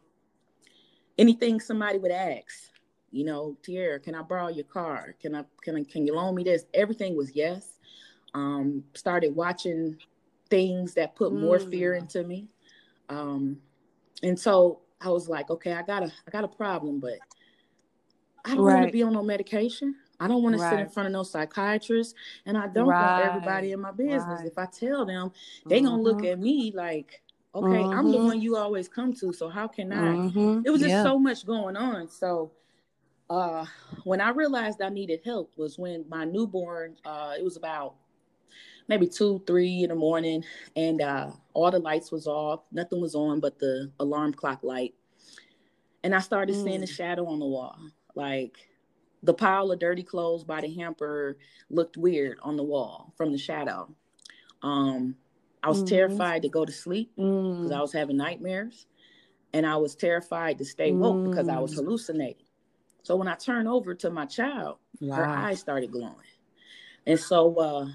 [1.18, 2.70] anything somebody would ask
[3.16, 5.14] you know, Tierra, can I borrow your car?
[5.20, 6.66] Can I can I can you loan me this?
[6.74, 7.76] Everything was yes.
[8.37, 9.96] Um, started watching
[10.51, 11.40] things that put mm.
[11.40, 12.01] more fear mm.
[12.01, 12.49] into me.
[13.09, 13.57] Um,
[14.22, 17.18] and so I was like, okay, I got a I got a problem, but
[18.44, 18.75] I don't right.
[18.75, 19.96] want to be on no medication.
[20.20, 20.70] I don't want right.
[20.70, 23.20] to sit in front of no psychiatrist, and I don't right.
[23.20, 24.42] want everybody in my business.
[24.44, 25.33] If I tell them,
[25.66, 25.87] they mm-hmm.
[25.87, 26.33] gonna look mm-hmm.
[26.33, 27.22] at me like,
[27.55, 27.99] okay, mm-hmm.
[27.99, 28.27] I'm the mm-hmm.
[28.27, 29.96] one you always come to, so how can I?
[29.96, 30.62] Mm-hmm.
[30.66, 31.03] It was just yeah.
[31.03, 32.09] so much going on.
[32.09, 32.53] So
[33.31, 33.64] uh,
[34.05, 37.94] when I realized I needed help was when my newborn, uh, it was about
[38.88, 40.44] maybe two, three in the morning,
[40.75, 42.61] and uh, all the lights was off.
[42.72, 44.94] Nothing was on but the alarm clock light.
[46.03, 46.64] And I started mm.
[46.64, 47.77] seeing a shadow on the wall.
[48.14, 48.57] Like
[49.22, 51.37] the pile of dirty clothes by the hamper
[51.68, 53.92] looked weird on the wall from the shadow.
[54.62, 55.16] Um,
[55.62, 55.94] I was mm-hmm.
[55.94, 57.77] terrified to go to sleep because mm.
[57.77, 58.87] I was having nightmares.
[59.53, 61.31] And I was terrified to stay woke mm.
[61.31, 61.77] because I was mm.
[61.77, 62.46] hallucinating.
[63.03, 65.16] So when I turned over to my child, wow.
[65.16, 66.14] her eyes started glowing.
[67.07, 67.87] And so uh,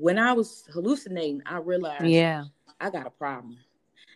[0.00, 2.44] when I was hallucinating, I realized, yeah,
[2.80, 3.58] I got a problem.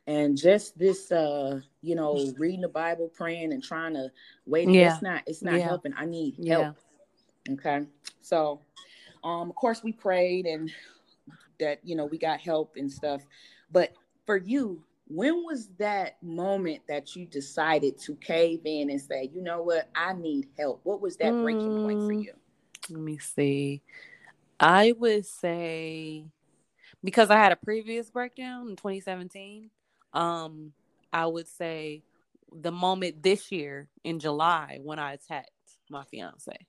[0.07, 4.11] And just this, uh, you know, reading the Bible, praying, and trying to
[4.47, 4.95] wait, yeah.
[4.95, 5.67] it's not, it's not yeah.
[5.67, 5.93] helping.
[5.97, 6.77] I need help.
[7.47, 7.55] Yeah.
[7.55, 7.87] Okay.
[8.23, 8.61] So,
[9.23, 10.71] um, of course, we prayed and
[11.61, 13.23] that you know we got help and stuff.
[13.71, 13.93] But
[14.27, 19.43] for you, when was that moment that you decided to cave in and say, you
[19.43, 20.81] know what, I need help?
[20.85, 22.33] What was that breaking mm, point for mm, you?
[22.91, 23.83] Let me see.
[24.61, 26.25] I would say
[27.03, 29.71] because I had a previous breakdown in 2017,
[30.13, 30.73] um,
[31.13, 32.03] I would say
[32.53, 35.51] the moment this year in July when I attacked
[35.91, 36.67] my fiance.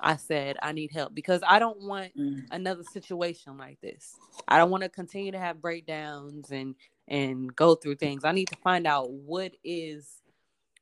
[0.00, 2.44] I said I need help because I don't want mm.
[2.52, 4.14] another situation like this.
[4.46, 6.76] I don't want to continue to have breakdowns and
[7.08, 8.24] and go through things.
[8.24, 10.22] I need to find out what is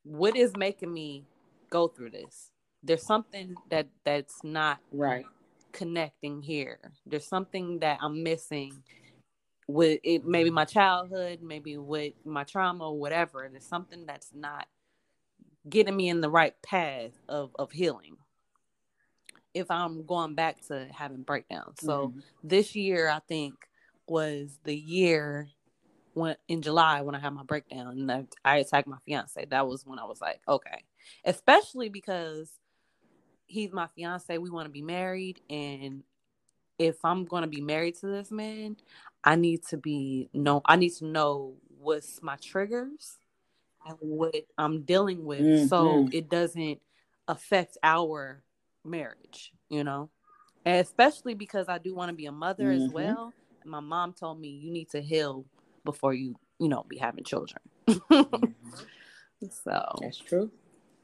[0.03, 1.23] what is making me
[1.71, 2.51] go through this.
[2.83, 5.25] There's something that that's not right
[5.77, 6.79] connecting here.
[7.05, 8.83] There's something that I'm missing
[9.67, 13.47] with it maybe my childhood, maybe with my trauma or whatever.
[13.49, 14.67] There's something that's not
[15.69, 18.17] getting me in the right path of of healing.
[19.53, 21.79] If I'm going back to having breakdowns.
[21.81, 22.19] So mm-hmm.
[22.43, 23.53] this year I think
[24.07, 25.47] was the year
[26.13, 29.45] when in July when I had my breakdown and I, I attacked my fiance.
[29.49, 30.83] That was when I was like, okay.
[31.23, 32.51] Especially because
[33.47, 36.03] he's my fiance, we want to be married and
[36.79, 38.77] if I'm going to be married to this man,
[39.23, 43.17] I need to be know I need to know what's my triggers
[43.87, 45.67] and what I'm dealing with mm-hmm.
[45.67, 46.79] so it doesn't
[47.27, 48.43] affect our
[48.83, 50.09] marriage, you know?
[50.65, 52.85] And especially because I do want to be a mother mm-hmm.
[52.85, 53.33] as well.
[53.61, 55.45] And my mom told me you need to heal
[55.85, 57.61] before you, you know, be having children.
[57.87, 58.51] mm-hmm.
[59.63, 60.51] So that's true.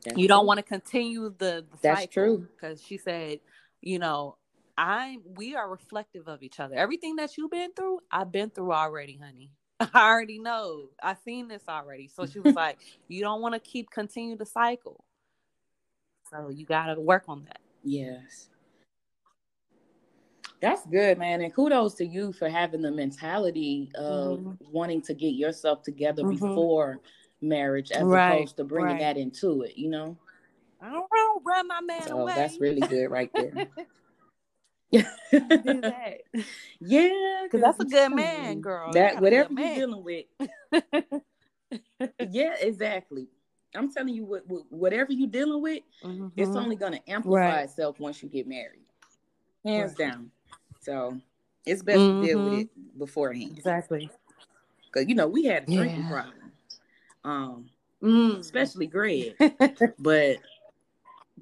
[0.06, 3.40] That's you don't want to continue the, the that's true because she said,
[3.82, 4.38] you know,
[4.78, 6.76] I'm we are reflective of each other.
[6.76, 9.52] Everything that you've been through, I've been through already, honey.
[9.80, 10.90] I already know.
[11.02, 12.08] I've seen this already.
[12.08, 15.04] So she was like, you don't want to keep continue the cycle.
[16.30, 17.60] So you got to work on that.
[17.84, 18.50] Yes.
[20.62, 21.42] That's good, man.
[21.42, 24.72] And kudos to you for having the mentality of mm-hmm.
[24.72, 26.32] wanting to get yourself together mm-hmm.
[26.32, 27.00] before
[27.44, 28.36] marriage as right.
[28.36, 29.02] opposed to bringing right.
[29.02, 30.18] that into it, you know?
[30.82, 32.34] I don't know, run my man so away.
[32.36, 33.68] That's really good right there.
[35.32, 36.18] that.
[36.80, 38.92] Yeah, because that's a good man, girl.
[38.92, 40.26] That whatever you're dealing with.
[42.30, 43.28] yeah, exactly.
[43.76, 46.28] I'm telling you, what, whatever you're dealing with, mm-hmm.
[46.38, 47.64] it's only going to amplify right.
[47.64, 48.86] itself once you get married,
[49.66, 50.12] hands right.
[50.12, 50.32] down.
[50.82, 51.20] So
[51.66, 52.22] it's best mm-hmm.
[52.22, 53.00] to deal with it mm-hmm.
[53.00, 53.58] beforehand.
[53.58, 54.12] Exactly.
[54.86, 56.10] Because you know we had a drinking yeah.
[56.10, 56.43] problem,
[57.24, 57.70] um,
[58.02, 58.40] mm.
[58.40, 59.36] especially Greg,
[60.00, 60.38] but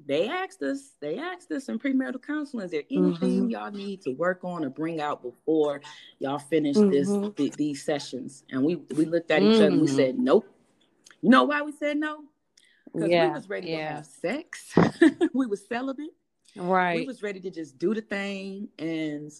[0.06, 3.50] they asked us, they asked us in premarital counseling, is there anything mm-hmm.
[3.50, 5.80] y'all need to work on or bring out before
[6.18, 6.90] y'all finish mm-hmm.
[6.90, 8.44] this th- these sessions?
[8.50, 9.56] And we we looked at each mm-hmm.
[9.56, 9.96] other and we mm-hmm.
[9.96, 10.48] said, Nope.
[11.20, 12.24] You know why we said no?
[12.92, 13.88] Because yeah, we was ready yeah.
[13.88, 14.74] to have sex.
[15.32, 16.10] we was celibate.
[16.56, 17.00] Right.
[17.00, 18.68] We was ready to just do the thing.
[18.78, 19.30] And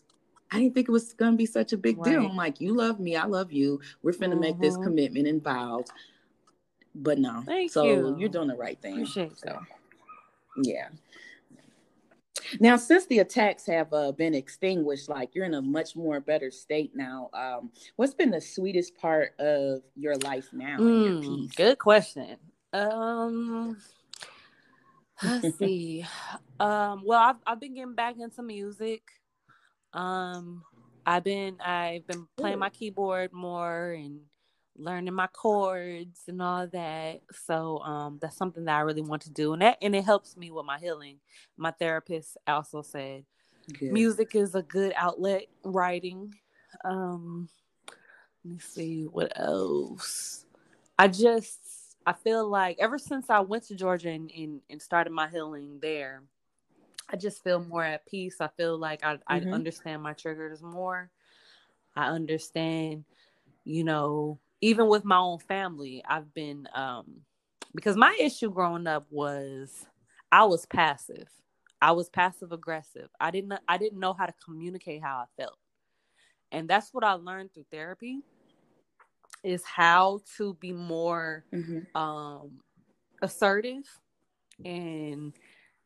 [0.50, 2.12] I didn't think it was gonna be such a big right.
[2.12, 2.26] deal.
[2.26, 3.80] I'm like, you love me, I love you.
[4.02, 4.84] We're finna make this mm-hmm.
[4.84, 5.86] commitment and vows.
[6.94, 7.42] But no.
[7.46, 8.16] Thank so you.
[8.18, 8.94] you're doing the right thing.
[8.94, 9.46] Appreciate so.
[9.46, 9.60] that.
[10.62, 10.88] Yeah.
[12.60, 16.50] Now, since the attacks have uh, been extinguished, like you're in a much more better
[16.50, 17.30] state now.
[17.32, 20.76] Um, what's been the sweetest part of your life now?
[20.78, 22.36] Mm, your good question.
[22.72, 23.76] Um,
[25.22, 26.04] let's see.
[26.60, 29.02] um, well, I've I've been getting back into music.
[29.92, 30.62] Um,
[31.06, 34.20] I've been I've been playing my keyboard more and
[34.76, 37.20] learning my chords and all that.
[37.44, 40.36] So um, that's something that I really want to do, and that and it helps
[40.36, 41.18] me with my healing.
[41.56, 43.24] My therapist also said
[43.78, 43.92] good.
[43.92, 45.46] music is a good outlet.
[45.64, 46.34] Writing.
[46.84, 47.48] Um,
[48.44, 50.46] let me see what else.
[50.98, 51.60] I just
[52.06, 55.78] I feel like ever since I went to Georgia and, and, and started my healing
[55.80, 56.22] there,
[57.08, 58.36] I just feel more at peace.
[58.40, 59.48] I feel like I, mm-hmm.
[59.48, 61.10] I understand my triggers more.
[61.94, 63.04] I understand,
[63.64, 67.20] you know, even with my own family, I've been um
[67.74, 69.84] because my issue growing up was
[70.30, 71.28] I was passive.
[71.82, 73.08] I was passive aggressive.
[73.20, 75.58] I didn't I didn't know how to communicate how I felt.
[76.52, 78.20] And that's what I learned through therapy
[79.42, 81.96] is how to be more mm-hmm.
[82.00, 82.60] um
[83.20, 83.84] assertive
[84.64, 85.32] and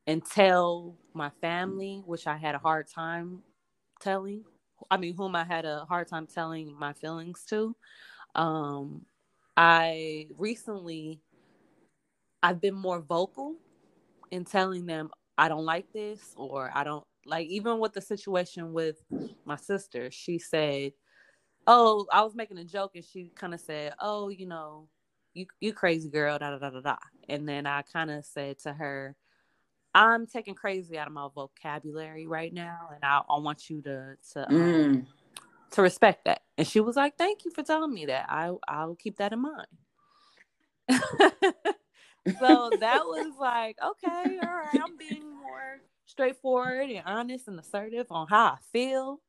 [0.07, 3.43] and tell my family, which I had a hard time
[4.01, 4.45] telling.
[4.91, 7.75] I mean, whom I had a hard time telling my feelings to.
[8.37, 9.07] Um,
[9.57, 11.21] I recently,
[12.43, 13.57] I've been more vocal
[14.31, 18.73] in telling them I don't like this or I don't like even with the situation
[18.73, 19.03] with
[19.45, 20.11] my sister.
[20.11, 20.93] She said,
[21.67, 24.89] "Oh, I was making a joke," and she kind of said, "Oh, you know,
[25.35, 26.97] you you crazy girl, da da da da da."
[27.29, 29.17] And then I kind of said to her,
[29.95, 34.17] "I'm taking crazy out of my vocabulary right now, and I, I want you to
[34.35, 35.07] to um, mm
[35.73, 36.43] to respect that.
[36.59, 38.27] And she was like, "Thank you for telling me that.
[38.29, 39.67] I I'll keep that in mind."
[42.39, 48.07] so that was like, okay, all right, I'm being more straightforward and honest and assertive
[48.11, 49.21] on how I feel.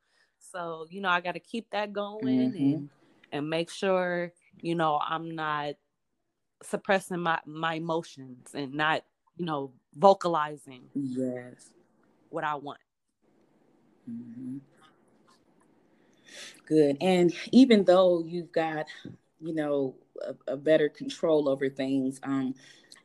[0.52, 2.63] So, you know, I got to keep that going mm-hmm.
[2.63, 2.89] and
[3.32, 5.76] and make sure, you know, I'm not
[6.63, 9.04] suppressing my my emotions and not,
[9.36, 11.71] you know, vocalizing yes
[12.30, 12.80] what I want.
[14.10, 14.58] Mm-hmm.
[16.68, 16.98] Good.
[17.00, 18.88] And even though you've got,
[19.40, 22.54] you know, a, a better control over things, um,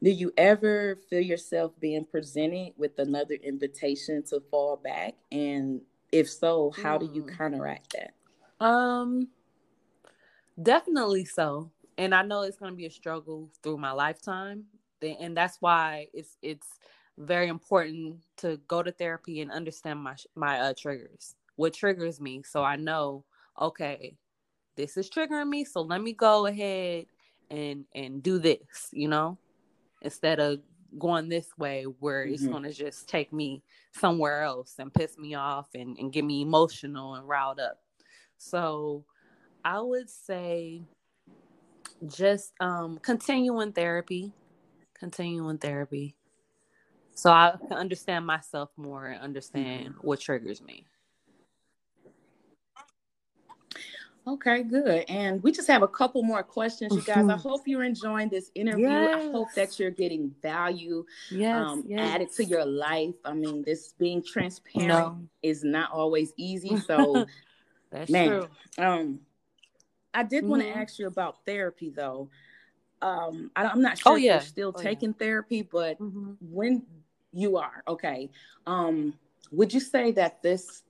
[0.02, 5.14] do you ever feel yourself being presented with another invitation to fall back?
[5.30, 7.00] And if so, how mm.
[7.00, 7.36] do you mm.
[7.38, 8.64] counteract that?
[8.64, 9.28] Um,
[10.60, 11.70] definitely so.
[11.98, 14.64] And I know it's going to be a struggle through my lifetime,
[15.02, 16.66] and that's why it's it's
[17.18, 21.36] very important to go to therapy and understand my my uh, triggers.
[21.56, 23.24] What triggers me, so I know,
[23.60, 24.16] okay,
[24.76, 27.06] this is triggering me, so let me go ahead
[27.50, 29.38] and and do this, you know,
[30.02, 30.60] instead of
[30.98, 32.34] going this way where mm-hmm.
[32.34, 33.62] it's going to just take me
[33.92, 37.78] somewhere else and piss me off and, and get me emotional and riled up.
[38.38, 39.04] So
[39.64, 40.82] I would say
[42.06, 44.32] just um continuing therapy,
[44.98, 46.14] continuing therapy.
[47.14, 50.06] So I can understand myself more and understand mm-hmm.
[50.06, 50.86] what triggers me.
[54.24, 55.04] Okay, good.
[55.08, 57.28] And we just have a couple more questions, you guys.
[57.28, 58.88] I hope you're enjoying this interview.
[58.88, 59.26] Yes.
[59.26, 62.14] I hope that you're getting value yes, um, yes.
[62.14, 63.16] added to your life.
[63.24, 65.28] I mean, this being transparent no.
[65.42, 66.76] is not always easy.
[66.86, 67.26] So,
[67.90, 68.48] That's man, true.
[68.78, 69.20] Um,
[70.14, 70.50] I did mm-hmm.
[70.50, 72.28] want to ask you about therapy, though.
[73.00, 74.36] Um, I, am not sure oh, yeah.
[74.36, 75.26] if you're still oh, taking yeah.
[75.26, 76.32] therapy, but mm-hmm.
[76.40, 76.84] when
[77.32, 78.30] you are, okay,
[78.66, 79.14] um,
[79.50, 80.82] would you say that this?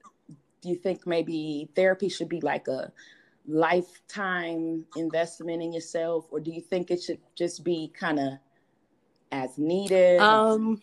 [0.61, 2.93] Do you think maybe therapy should be like a
[3.47, 8.33] lifetime investment in yourself, or do you think it should just be kind of
[9.33, 10.21] as needed?
[10.21, 10.81] Um,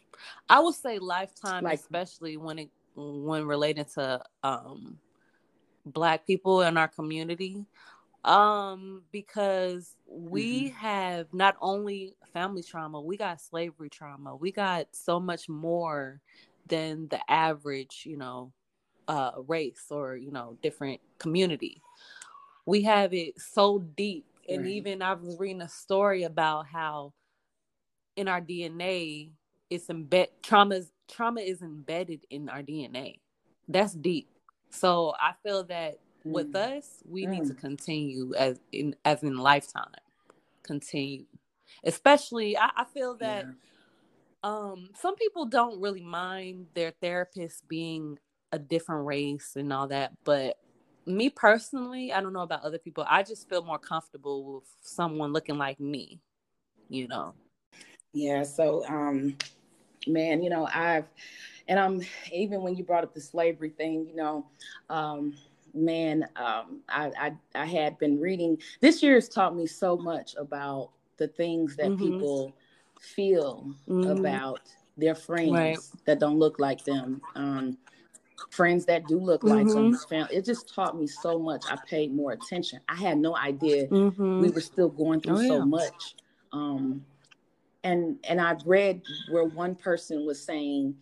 [0.50, 4.98] I would say lifetime, like, especially when it when related to um
[5.86, 7.66] black people in our community
[8.26, 10.76] um because we mm-hmm.
[10.76, 16.20] have not only family trauma we got slavery trauma we got so much more
[16.68, 18.52] than the average you know
[19.08, 21.82] uh race or you know different community
[22.70, 24.72] we have it so deep and right.
[24.72, 27.14] even i was reading a story about how
[28.16, 29.30] in our dna
[29.70, 33.20] it's embedded trauma trauma is embedded in our dna
[33.68, 34.30] that's deep
[34.70, 36.78] so i feel that with mm.
[36.78, 37.30] us, we mm.
[37.30, 37.60] need to mm.
[37.60, 39.92] continue as in as in lifetime.
[40.64, 41.26] Continue.
[41.84, 43.52] Especially I, I feel that yeah.
[44.44, 48.18] um some people don't really mind their therapist being
[48.52, 50.58] a different race and all that, but
[51.10, 53.06] me personally, I don't know about other people.
[53.10, 56.22] I just feel more comfortable with someone looking like me,
[56.88, 57.34] you know.
[58.14, 59.38] Yeah, so um
[60.08, 61.06] man, you know, I've
[61.68, 64.46] and I'm even when you brought up the slavery thing, you know,
[64.90, 65.36] um
[65.74, 68.58] man, um, I, I, I had been reading.
[68.82, 72.04] This year has taught me so much about the things that mm-hmm.
[72.04, 72.56] people
[73.00, 74.10] feel mm-hmm.
[74.10, 74.62] about
[74.98, 75.78] their friends right.
[76.06, 77.22] that don't look like them.
[77.36, 77.78] Um,
[78.50, 79.96] friends that do look like mm-hmm.
[80.10, 80.36] family.
[80.36, 81.64] It just taught me so much.
[81.70, 82.80] I paid more attention.
[82.90, 84.42] I had no idea mm-hmm.
[84.42, 85.66] we were still going through oh, so yeah.
[85.66, 86.16] much.
[86.52, 87.06] Um,
[87.84, 90.96] and and I've read where one person was saying,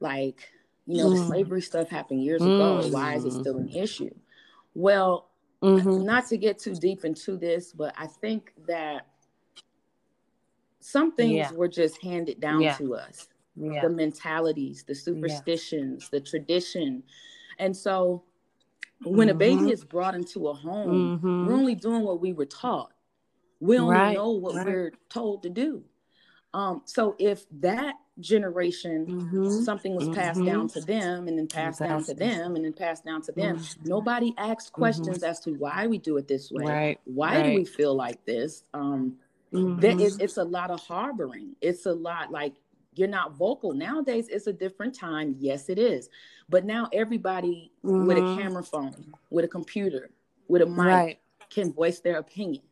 [0.00, 0.48] like,
[0.86, 1.18] you know, mm.
[1.18, 2.54] the slavery stuff happened years mm.
[2.54, 2.88] ago.
[2.88, 4.14] Why is it still an issue?
[4.74, 5.28] Well,
[5.62, 6.04] mm-hmm.
[6.04, 9.06] not to get too deep into this, but I think that
[10.80, 11.52] some things yeah.
[11.52, 12.74] were just handed down yeah.
[12.76, 13.28] to us.
[13.60, 13.82] Yeah.
[13.82, 17.02] The mentalities, the superstitions, the tradition.
[17.58, 18.24] And so
[19.02, 19.36] when mm-hmm.
[19.36, 19.68] a baby mm-hmm.
[19.70, 21.46] is brought into a home, mm-hmm.
[21.46, 22.92] we're only doing what we were taught.
[23.60, 24.14] We only right.
[24.14, 24.66] know what right.
[24.66, 25.82] we're told to do.
[26.54, 29.62] Um, so if that generation mm-hmm.
[29.62, 30.48] something was passed mm-hmm.
[30.48, 33.58] down to them and then passed down to them and then passed down to them
[33.58, 33.88] mm-hmm.
[33.88, 34.52] nobody mm-hmm.
[34.72, 37.00] questions as to why we do it this way right.
[37.04, 39.16] why do we feel like this um
[39.52, 42.54] that is, it's a lot of harboring it's a lot like
[42.98, 46.08] you're not vocal nowadays it's a different time yes it is
[46.48, 48.40] but now everybody with a mm-hmm.
[48.40, 48.94] camera phone
[49.30, 50.10] with a computer
[50.48, 51.20] with a mic right.
[51.50, 52.62] can voice their opinion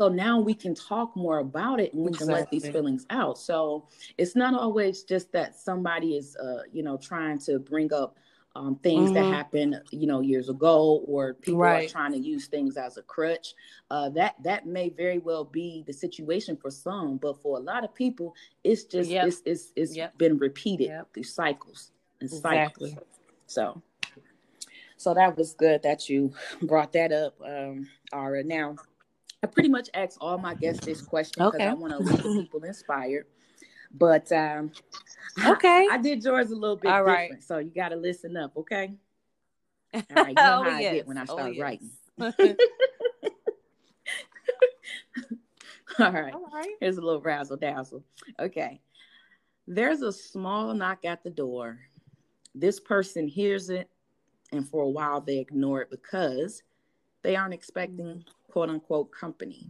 [0.00, 2.26] so now we can talk more about it and we exactly.
[2.26, 3.36] can let these feelings out.
[3.36, 3.86] So
[4.16, 8.16] it's not always just that somebody is, uh, you know, trying to bring up
[8.56, 9.14] um, things mm-hmm.
[9.14, 11.88] that happened, you know, years ago, or people right.
[11.88, 13.54] are trying to use things as a crutch.
[13.90, 17.84] Uh, that that may very well be the situation for some, but for a lot
[17.84, 18.34] of people,
[18.64, 19.28] it's just yep.
[19.28, 20.16] it's it's, it's yep.
[20.18, 21.08] been repeated yep.
[21.14, 22.90] through cycles and exactly.
[22.90, 23.06] cycles.
[23.46, 23.82] So,
[24.96, 26.32] so that was good that you
[26.62, 28.42] brought that up, um, Aura.
[28.42, 28.76] Now,
[29.42, 31.66] I pretty much ask all my guests this question because okay.
[31.66, 33.26] I want to leave people inspired.
[33.92, 34.72] But um,
[35.44, 37.42] okay, I, I, did yours a little bit all different, right.
[37.42, 38.94] so you got to listen up, okay?
[39.92, 40.92] All right, you know oh, how yes.
[40.92, 41.60] I get when I oh, start oh, yes.
[41.60, 41.90] writing.
[45.98, 46.32] all, right.
[46.32, 48.04] all right, here's a little razzle dazzle.
[48.38, 48.80] Okay,
[49.66, 51.80] there's a small knock at the door.
[52.54, 53.88] This person hears it
[54.52, 56.62] And for a while, they ignore it because
[57.22, 59.66] they aren't expecting quote unquote company.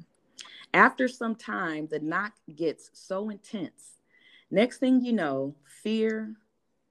[0.73, 4.00] After some time, the knock gets so intense.
[4.51, 6.35] Next thing you know, fear,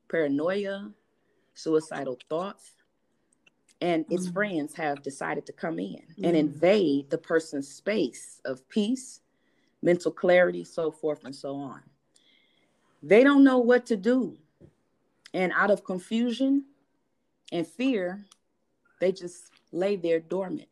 [0.10, 0.92] paranoia,
[1.54, 2.72] suicidal thoughts,
[3.82, 4.34] and its mm.
[4.34, 6.24] friends have decided to come in mm.
[6.24, 9.22] and invade the person's space of peace,
[9.82, 11.82] mental clarity, so forth and so on.
[13.02, 14.38] They don't know what to do.
[15.34, 16.66] And out of confusion
[17.52, 18.26] and fear,
[19.00, 20.68] they just lay there dormant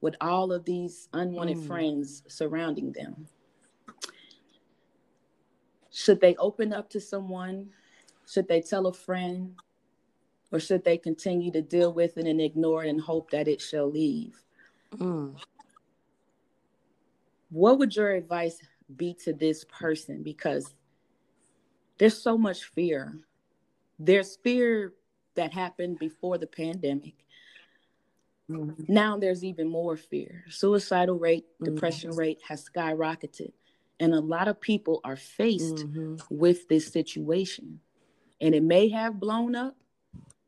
[0.00, 1.66] with all of these unwanted mm.
[1.66, 3.26] friends surrounding them.
[5.92, 7.70] Should they open up to someone?
[8.26, 9.54] Should they tell a friend?
[10.52, 13.60] Or should they continue to deal with it and ignore it and hope that it
[13.60, 14.42] shall leave?
[14.94, 15.36] Mm.
[17.50, 18.60] What would your advice
[18.96, 20.22] be to this person?
[20.22, 20.74] Because
[21.98, 23.18] there's so much fear.
[23.98, 24.94] There's fear
[25.34, 27.14] that happened before the pandemic.
[28.50, 28.92] Mm-hmm.
[28.92, 30.44] Now there's even more fear.
[30.48, 31.74] Suicidal rate, mm-hmm.
[31.74, 33.52] depression rate has skyrocketed.
[34.00, 36.16] And a lot of people are faced mm-hmm.
[36.30, 37.80] with this situation.
[38.40, 39.76] And it may have blown up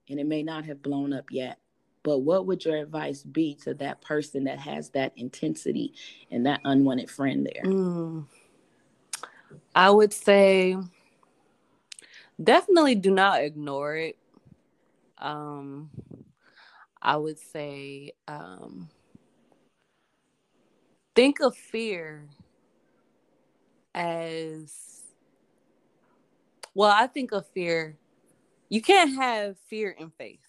[0.08, 1.58] and it may not have blown up yet.
[2.02, 5.94] But what would your advice be to that person that has that intensity
[6.30, 7.62] and that unwanted friend there?
[7.64, 8.26] Mm.
[9.74, 10.76] I would say
[12.42, 14.16] definitely do not ignore it.
[15.18, 15.90] Um,
[17.00, 18.88] I would say um,
[21.14, 22.26] think of fear
[23.94, 25.02] as
[26.74, 27.96] well, I think of fear.
[28.68, 30.40] You can't have fear and faith.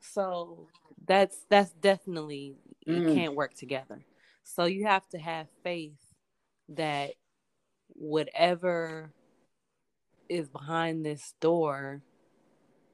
[0.00, 0.68] So
[1.06, 2.54] that's that's definitely
[2.86, 3.10] mm.
[3.10, 4.04] it can't work together.
[4.44, 5.98] So you have to have faith
[6.68, 7.14] that
[7.88, 9.10] whatever
[10.28, 12.02] is behind this door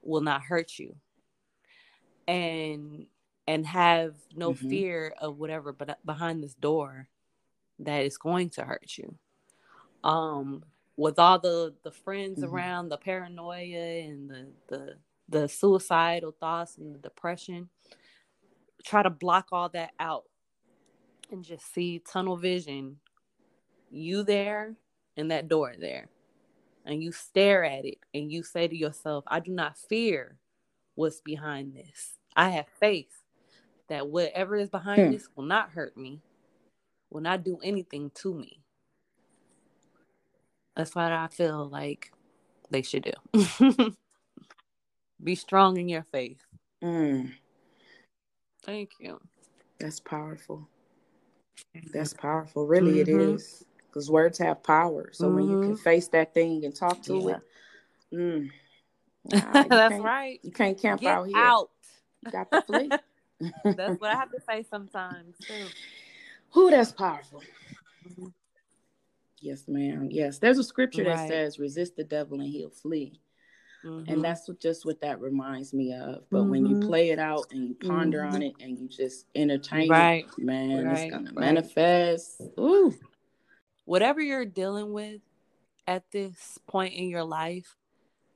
[0.01, 0.95] will not hurt you
[2.27, 3.05] and
[3.47, 4.69] and have no mm-hmm.
[4.69, 7.07] fear of whatever but behind this door
[7.79, 9.15] that is going to hurt you
[10.03, 10.63] um
[10.97, 12.53] with all the the friends mm-hmm.
[12.53, 14.95] around the paranoia and the the
[15.29, 17.69] the suicidal thoughts and the depression
[18.83, 20.23] try to block all that out
[21.31, 22.97] and just see tunnel vision
[23.89, 24.75] you there
[25.17, 26.09] and that door there
[26.85, 30.37] and you stare at it and you say to yourself, I do not fear
[30.95, 32.17] what's behind this.
[32.35, 33.23] I have faith
[33.89, 35.11] that whatever is behind hmm.
[35.11, 36.21] this will not hurt me,
[37.09, 38.61] will not do anything to me.
[40.75, 42.11] That's what I feel like
[42.69, 43.93] they should do.
[45.23, 46.41] Be strong in your faith.
[46.83, 47.33] Mm.
[48.63, 49.19] Thank you.
[49.79, 50.67] That's powerful.
[51.93, 52.65] That's powerful.
[52.65, 53.19] Really, mm-hmm.
[53.19, 55.09] it is because words have power.
[55.11, 55.35] So mm-hmm.
[55.35, 55.83] when you can mm-hmm.
[55.83, 57.35] face that thing and talk to yeah.
[58.11, 58.49] it, mm,
[59.53, 60.39] nah, that's right.
[60.43, 61.37] You can't camp Get out here.
[61.37, 61.69] Out.
[62.25, 62.89] You got to flee.
[63.63, 65.65] that's what I have to say sometimes too.
[66.51, 67.41] Who that's powerful.
[68.07, 68.27] Mm-hmm.
[69.41, 70.07] Yes, ma'am.
[70.11, 71.17] Yes, there's a scripture right.
[71.17, 73.19] that says, "Resist the devil and he'll flee."
[73.83, 74.13] Mm-hmm.
[74.13, 76.23] And that's just what that reminds me of.
[76.29, 76.51] But mm-hmm.
[76.51, 76.87] when you mm-hmm.
[76.87, 78.41] play it out and you ponder on mm-hmm.
[78.43, 80.25] it and you just entertain right.
[80.37, 80.97] it, man, right.
[80.99, 81.39] it's gonna right.
[81.39, 82.41] manifest.
[82.59, 82.93] Ooh
[83.85, 85.19] whatever you're dealing with
[85.87, 87.75] at this point in your life,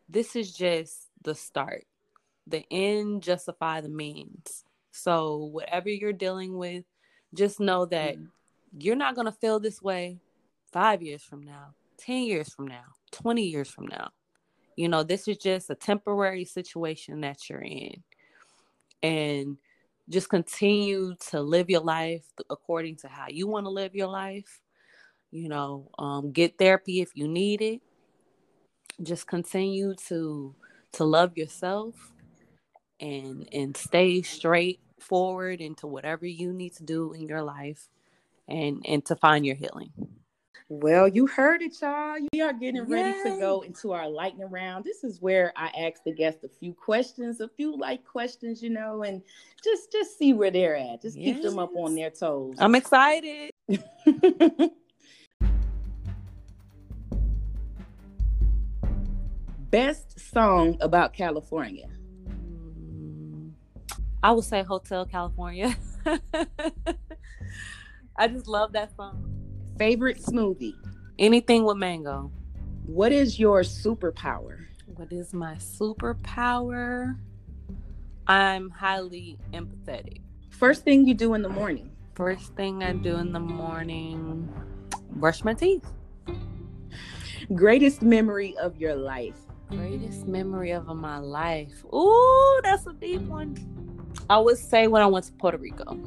[0.10, 1.86] this is just the start.
[2.48, 4.66] The end justify the means.
[4.92, 6.84] So whatever you're dealing with,
[7.34, 8.28] just know that mm.
[8.78, 10.20] you're not going to feel this way
[10.76, 14.10] 5 years from now, 10 years from now, 20 years from now.
[14.76, 18.04] You know, this is just a temporary situation that you're in.
[19.02, 19.58] And
[20.10, 24.62] just continue to live your life according to how you want to live your life
[25.32, 27.82] you know um, get therapy if you need it
[29.02, 30.54] just continue to
[30.92, 31.96] to love yourself
[33.00, 37.90] and and stay straight forward into whatever you need to do in your life
[38.48, 39.92] and and to find your healing
[40.68, 42.16] well, you heard it, y'all.
[42.34, 43.24] We are getting ready Yay.
[43.24, 44.84] to go into our lightning round.
[44.84, 48.72] This is where I ask the guests a few questions, a few light questions, you
[48.72, 49.22] know, and
[49.64, 51.04] just just see where they're at.
[51.04, 51.36] Just yes.
[51.36, 52.56] keep them up on their toes.
[52.58, 53.52] I'm excited.
[59.70, 61.88] best song about California?
[64.24, 65.76] I would say Hotel California.
[68.18, 69.45] I just love that song.
[69.78, 70.76] Favorite smoothie?
[71.20, 72.32] Anything with mango.
[72.86, 74.66] What is your superpower?
[74.96, 77.18] What is my superpower?
[78.26, 80.22] I'm highly empathetic.
[80.50, 81.92] First thing you do in the morning?
[82.14, 84.48] First thing I do in the morning,
[85.10, 85.86] brush my teeth.
[87.54, 89.36] Greatest memory of your life?
[89.70, 91.84] Greatest memory of my life.
[91.94, 93.58] Ooh, that's a deep one.
[94.30, 96.00] I would say when I went to Puerto Rico.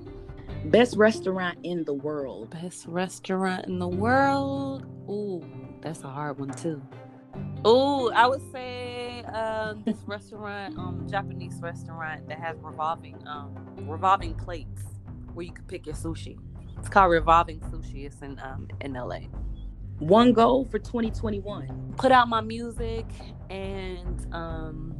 [0.70, 2.50] Best restaurant in the world.
[2.50, 4.84] Best restaurant in the world.
[5.08, 5.42] Ooh,
[5.80, 6.82] that's a hard one too.
[7.66, 13.54] Ooh, I would say um, this restaurant, um, Japanese restaurant that has revolving, um,
[13.88, 14.82] revolving plates
[15.32, 16.38] where you can pick your sushi.
[16.78, 18.04] It's called Revolving Sushi.
[18.04, 19.20] It's in um in LA.
[20.00, 21.94] One goal for 2021.
[21.96, 23.06] Put out my music
[23.48, 24.94] and um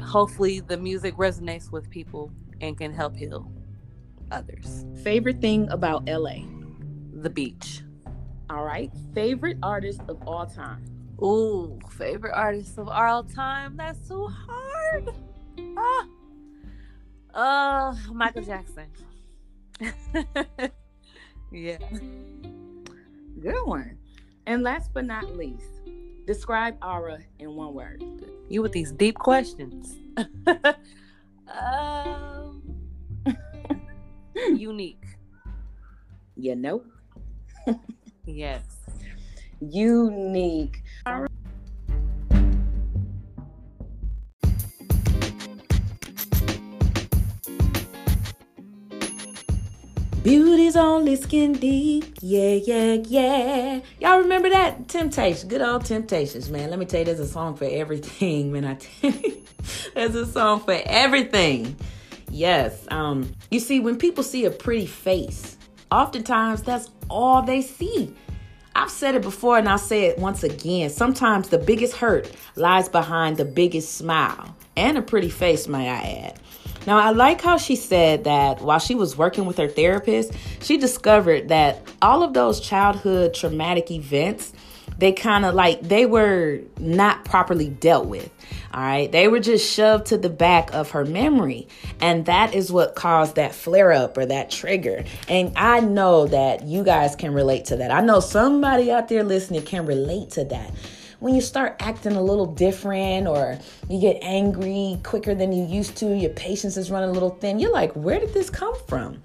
[0.00, 2.30] hopefully the music resonates with people
[2.60, 3.52] and can help heal
[4.30, 4.84] others.
[5.02, 6.40] Favorite thing about LA?
[7.20, 7.82] The beach.
[8.50, 8.90] All right.
[9.14, 10.84] Favorite artist of all time?
[11.22, 13.76] Ooh, favorite artist of all time?
[13.76, 15.10] That's too hard.
[15.76, 16.06] Ah.
[17.34, 18.86] Uh, Michael Jackson.
[21.52, 21.78] yeah.
[23.40, 23.98] Good one.
[24.46, 25.82] And last but not least,
[26.26, 28.02] describe Aura in one word.
[28.48, 29.96] You with these deep questions.
[30.16, 30.26] um,
[34.56, 35.04] unique.
[36.36, 36.82] You know?
[38.24, 38.62] yes.
[39.60, 40.82] Unique.
[50.22, 52.18] Beauty's only skin deep.
[52.20, 53.80] Yeah, yeah, yeah.
[53.98, 54.86] Y'all remember that?
[54.86, 55.48] Temptation.
[55.48, 56.68] Good old Temptations, man.
[56.68, 58.66] Let me tell you, there's a song for everything, man.
[58.66, 59.42] I tell you,
[59.94, 61.76] there's a song for everything.
[62.30, 62.86] Yes.
[62.90, 65.56] Um, you see, when people see a pretty face,
[65.90, 68.14] oftentimes that's all they see.
[68.74, 70.90] I've said it before and I'll say it once again.
[70.90, 76.26] Sometimes the biggest hurt lies behind the biggest smile and a pretty face, may I
[76.26, 76.40] add.
[76.86, 80.78] Now, I like how she said that while she was working with her therapist, she
[80.78, 84.52] discovered that all of those childhood traumatic events,
[84.96, 88.30] they kind of like they were not properly dealt with.
[88.72, 89.10] All right.
[89.10, 91.68] They were just shoved to the back of her memory.
[92.00, 95.04] And that is what caused that flare up or that trigger.
[95.28, 97.90] And I know that you guys can relate to that.
[97.90, 100.72] I know somebody out there listening can relate to that
[101.20, 103.58] when you start acting a little different or
[103.88, 107.58] you get angry quicker than you used to, your patience is running a little thin,
[107.58, 109.20] you're like, where did this come from?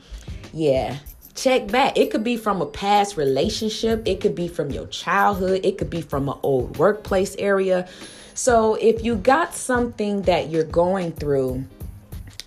[0.54, 0.98] Yeah,
[1.36, 1.98] check back.
[1.98, 5.89] It could be from a past relationship, it could be from your childhood, it could
[5.89, 7.88] be from an old workplace area.
[8.34, 11.66] So if you got something that you're going through,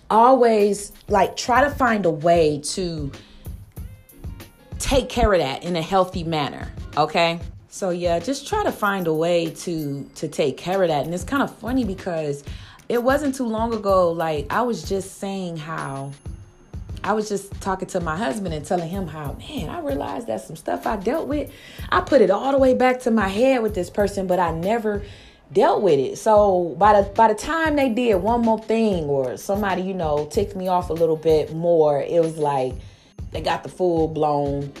[0.09, 3.11] always like try to find a way to
[4.79, 7.39] take care of that in a healthy manner, okay?
[7.69, 11.05] So yeah, just try to find a way to to take care of that.
[11.05, 12.43] And it's kind of funny because
[12.89, 16.11] it wasn't too long ago like I was just saying how
[17.03, 20.41] I was just talking to my husband and telling him how, man, I realized that
[20.41, 21.51] some stuff I dealt with,
[21.89, 24.51] I put it all the way back to my head with this person, but I
[24.51, 25.03] never
[25.53, 26.17] dealt with it.
[26.17, 30.27] So by the by the time they did one more thing or somebody, you know,
[30.31, 32.73] ticked me off a little bit more, it was like
[33.31, 34.71] they got the full blown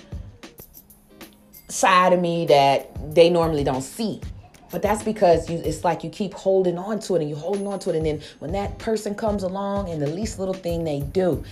[1.69, 4.21] side of me that they normally don't see.
[4.69, 7.67] But that's because you, it's like you keep holding on to it and you're holding
[7.67, 7.95] on to it.
[7.95, 11.43] And then when that person comes along and the least little thing they do,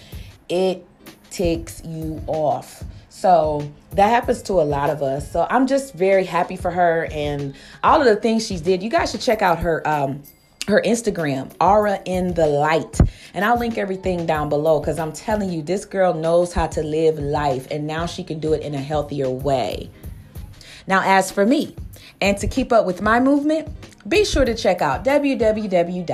[0.50, 0.86] it
[1.30, 2.84] ticks you off.
[3.16, 5.32] So that happens to a lot of us.
[5.32, 8.84] So I'm just very happy for her and all of the things she did.
[8.84, 10.22] You guys should check out her um
[10.68, 13.00] her Instagram, Aura in the Light.
[13.34, 16.84] And I'll link everything down below because I'm telling you, this girl knows how to
[16.84, 19.90] live life and now she can do it in a healthier way.
[20.86, 21.74] Now, as for me,
[22.20, 23.70] and to keep up with my movement,
[24.10, 26.06] be sure to check out www.cu-nw.com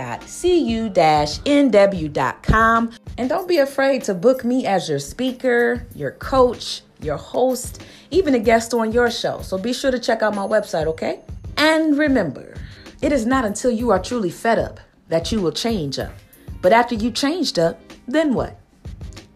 [3.18, 8.36] and don't be afraid to book me as your speaker, your coach, your host, even
[8.36, 9.42] a guest on your show.
[9.42, 11.22] So be sure to check out my website, okay?
[11.58, 12.56] And remember,
[13.02, 14.80] it is not until you are truly fed up
[15.10, 16.14] that you will change up.
[16.62, 18.60] But after you changed up, then what?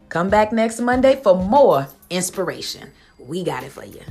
[0.10, 2.92] Come back next Monday for more inspiration.
[3.20, 4.02] We got it for you.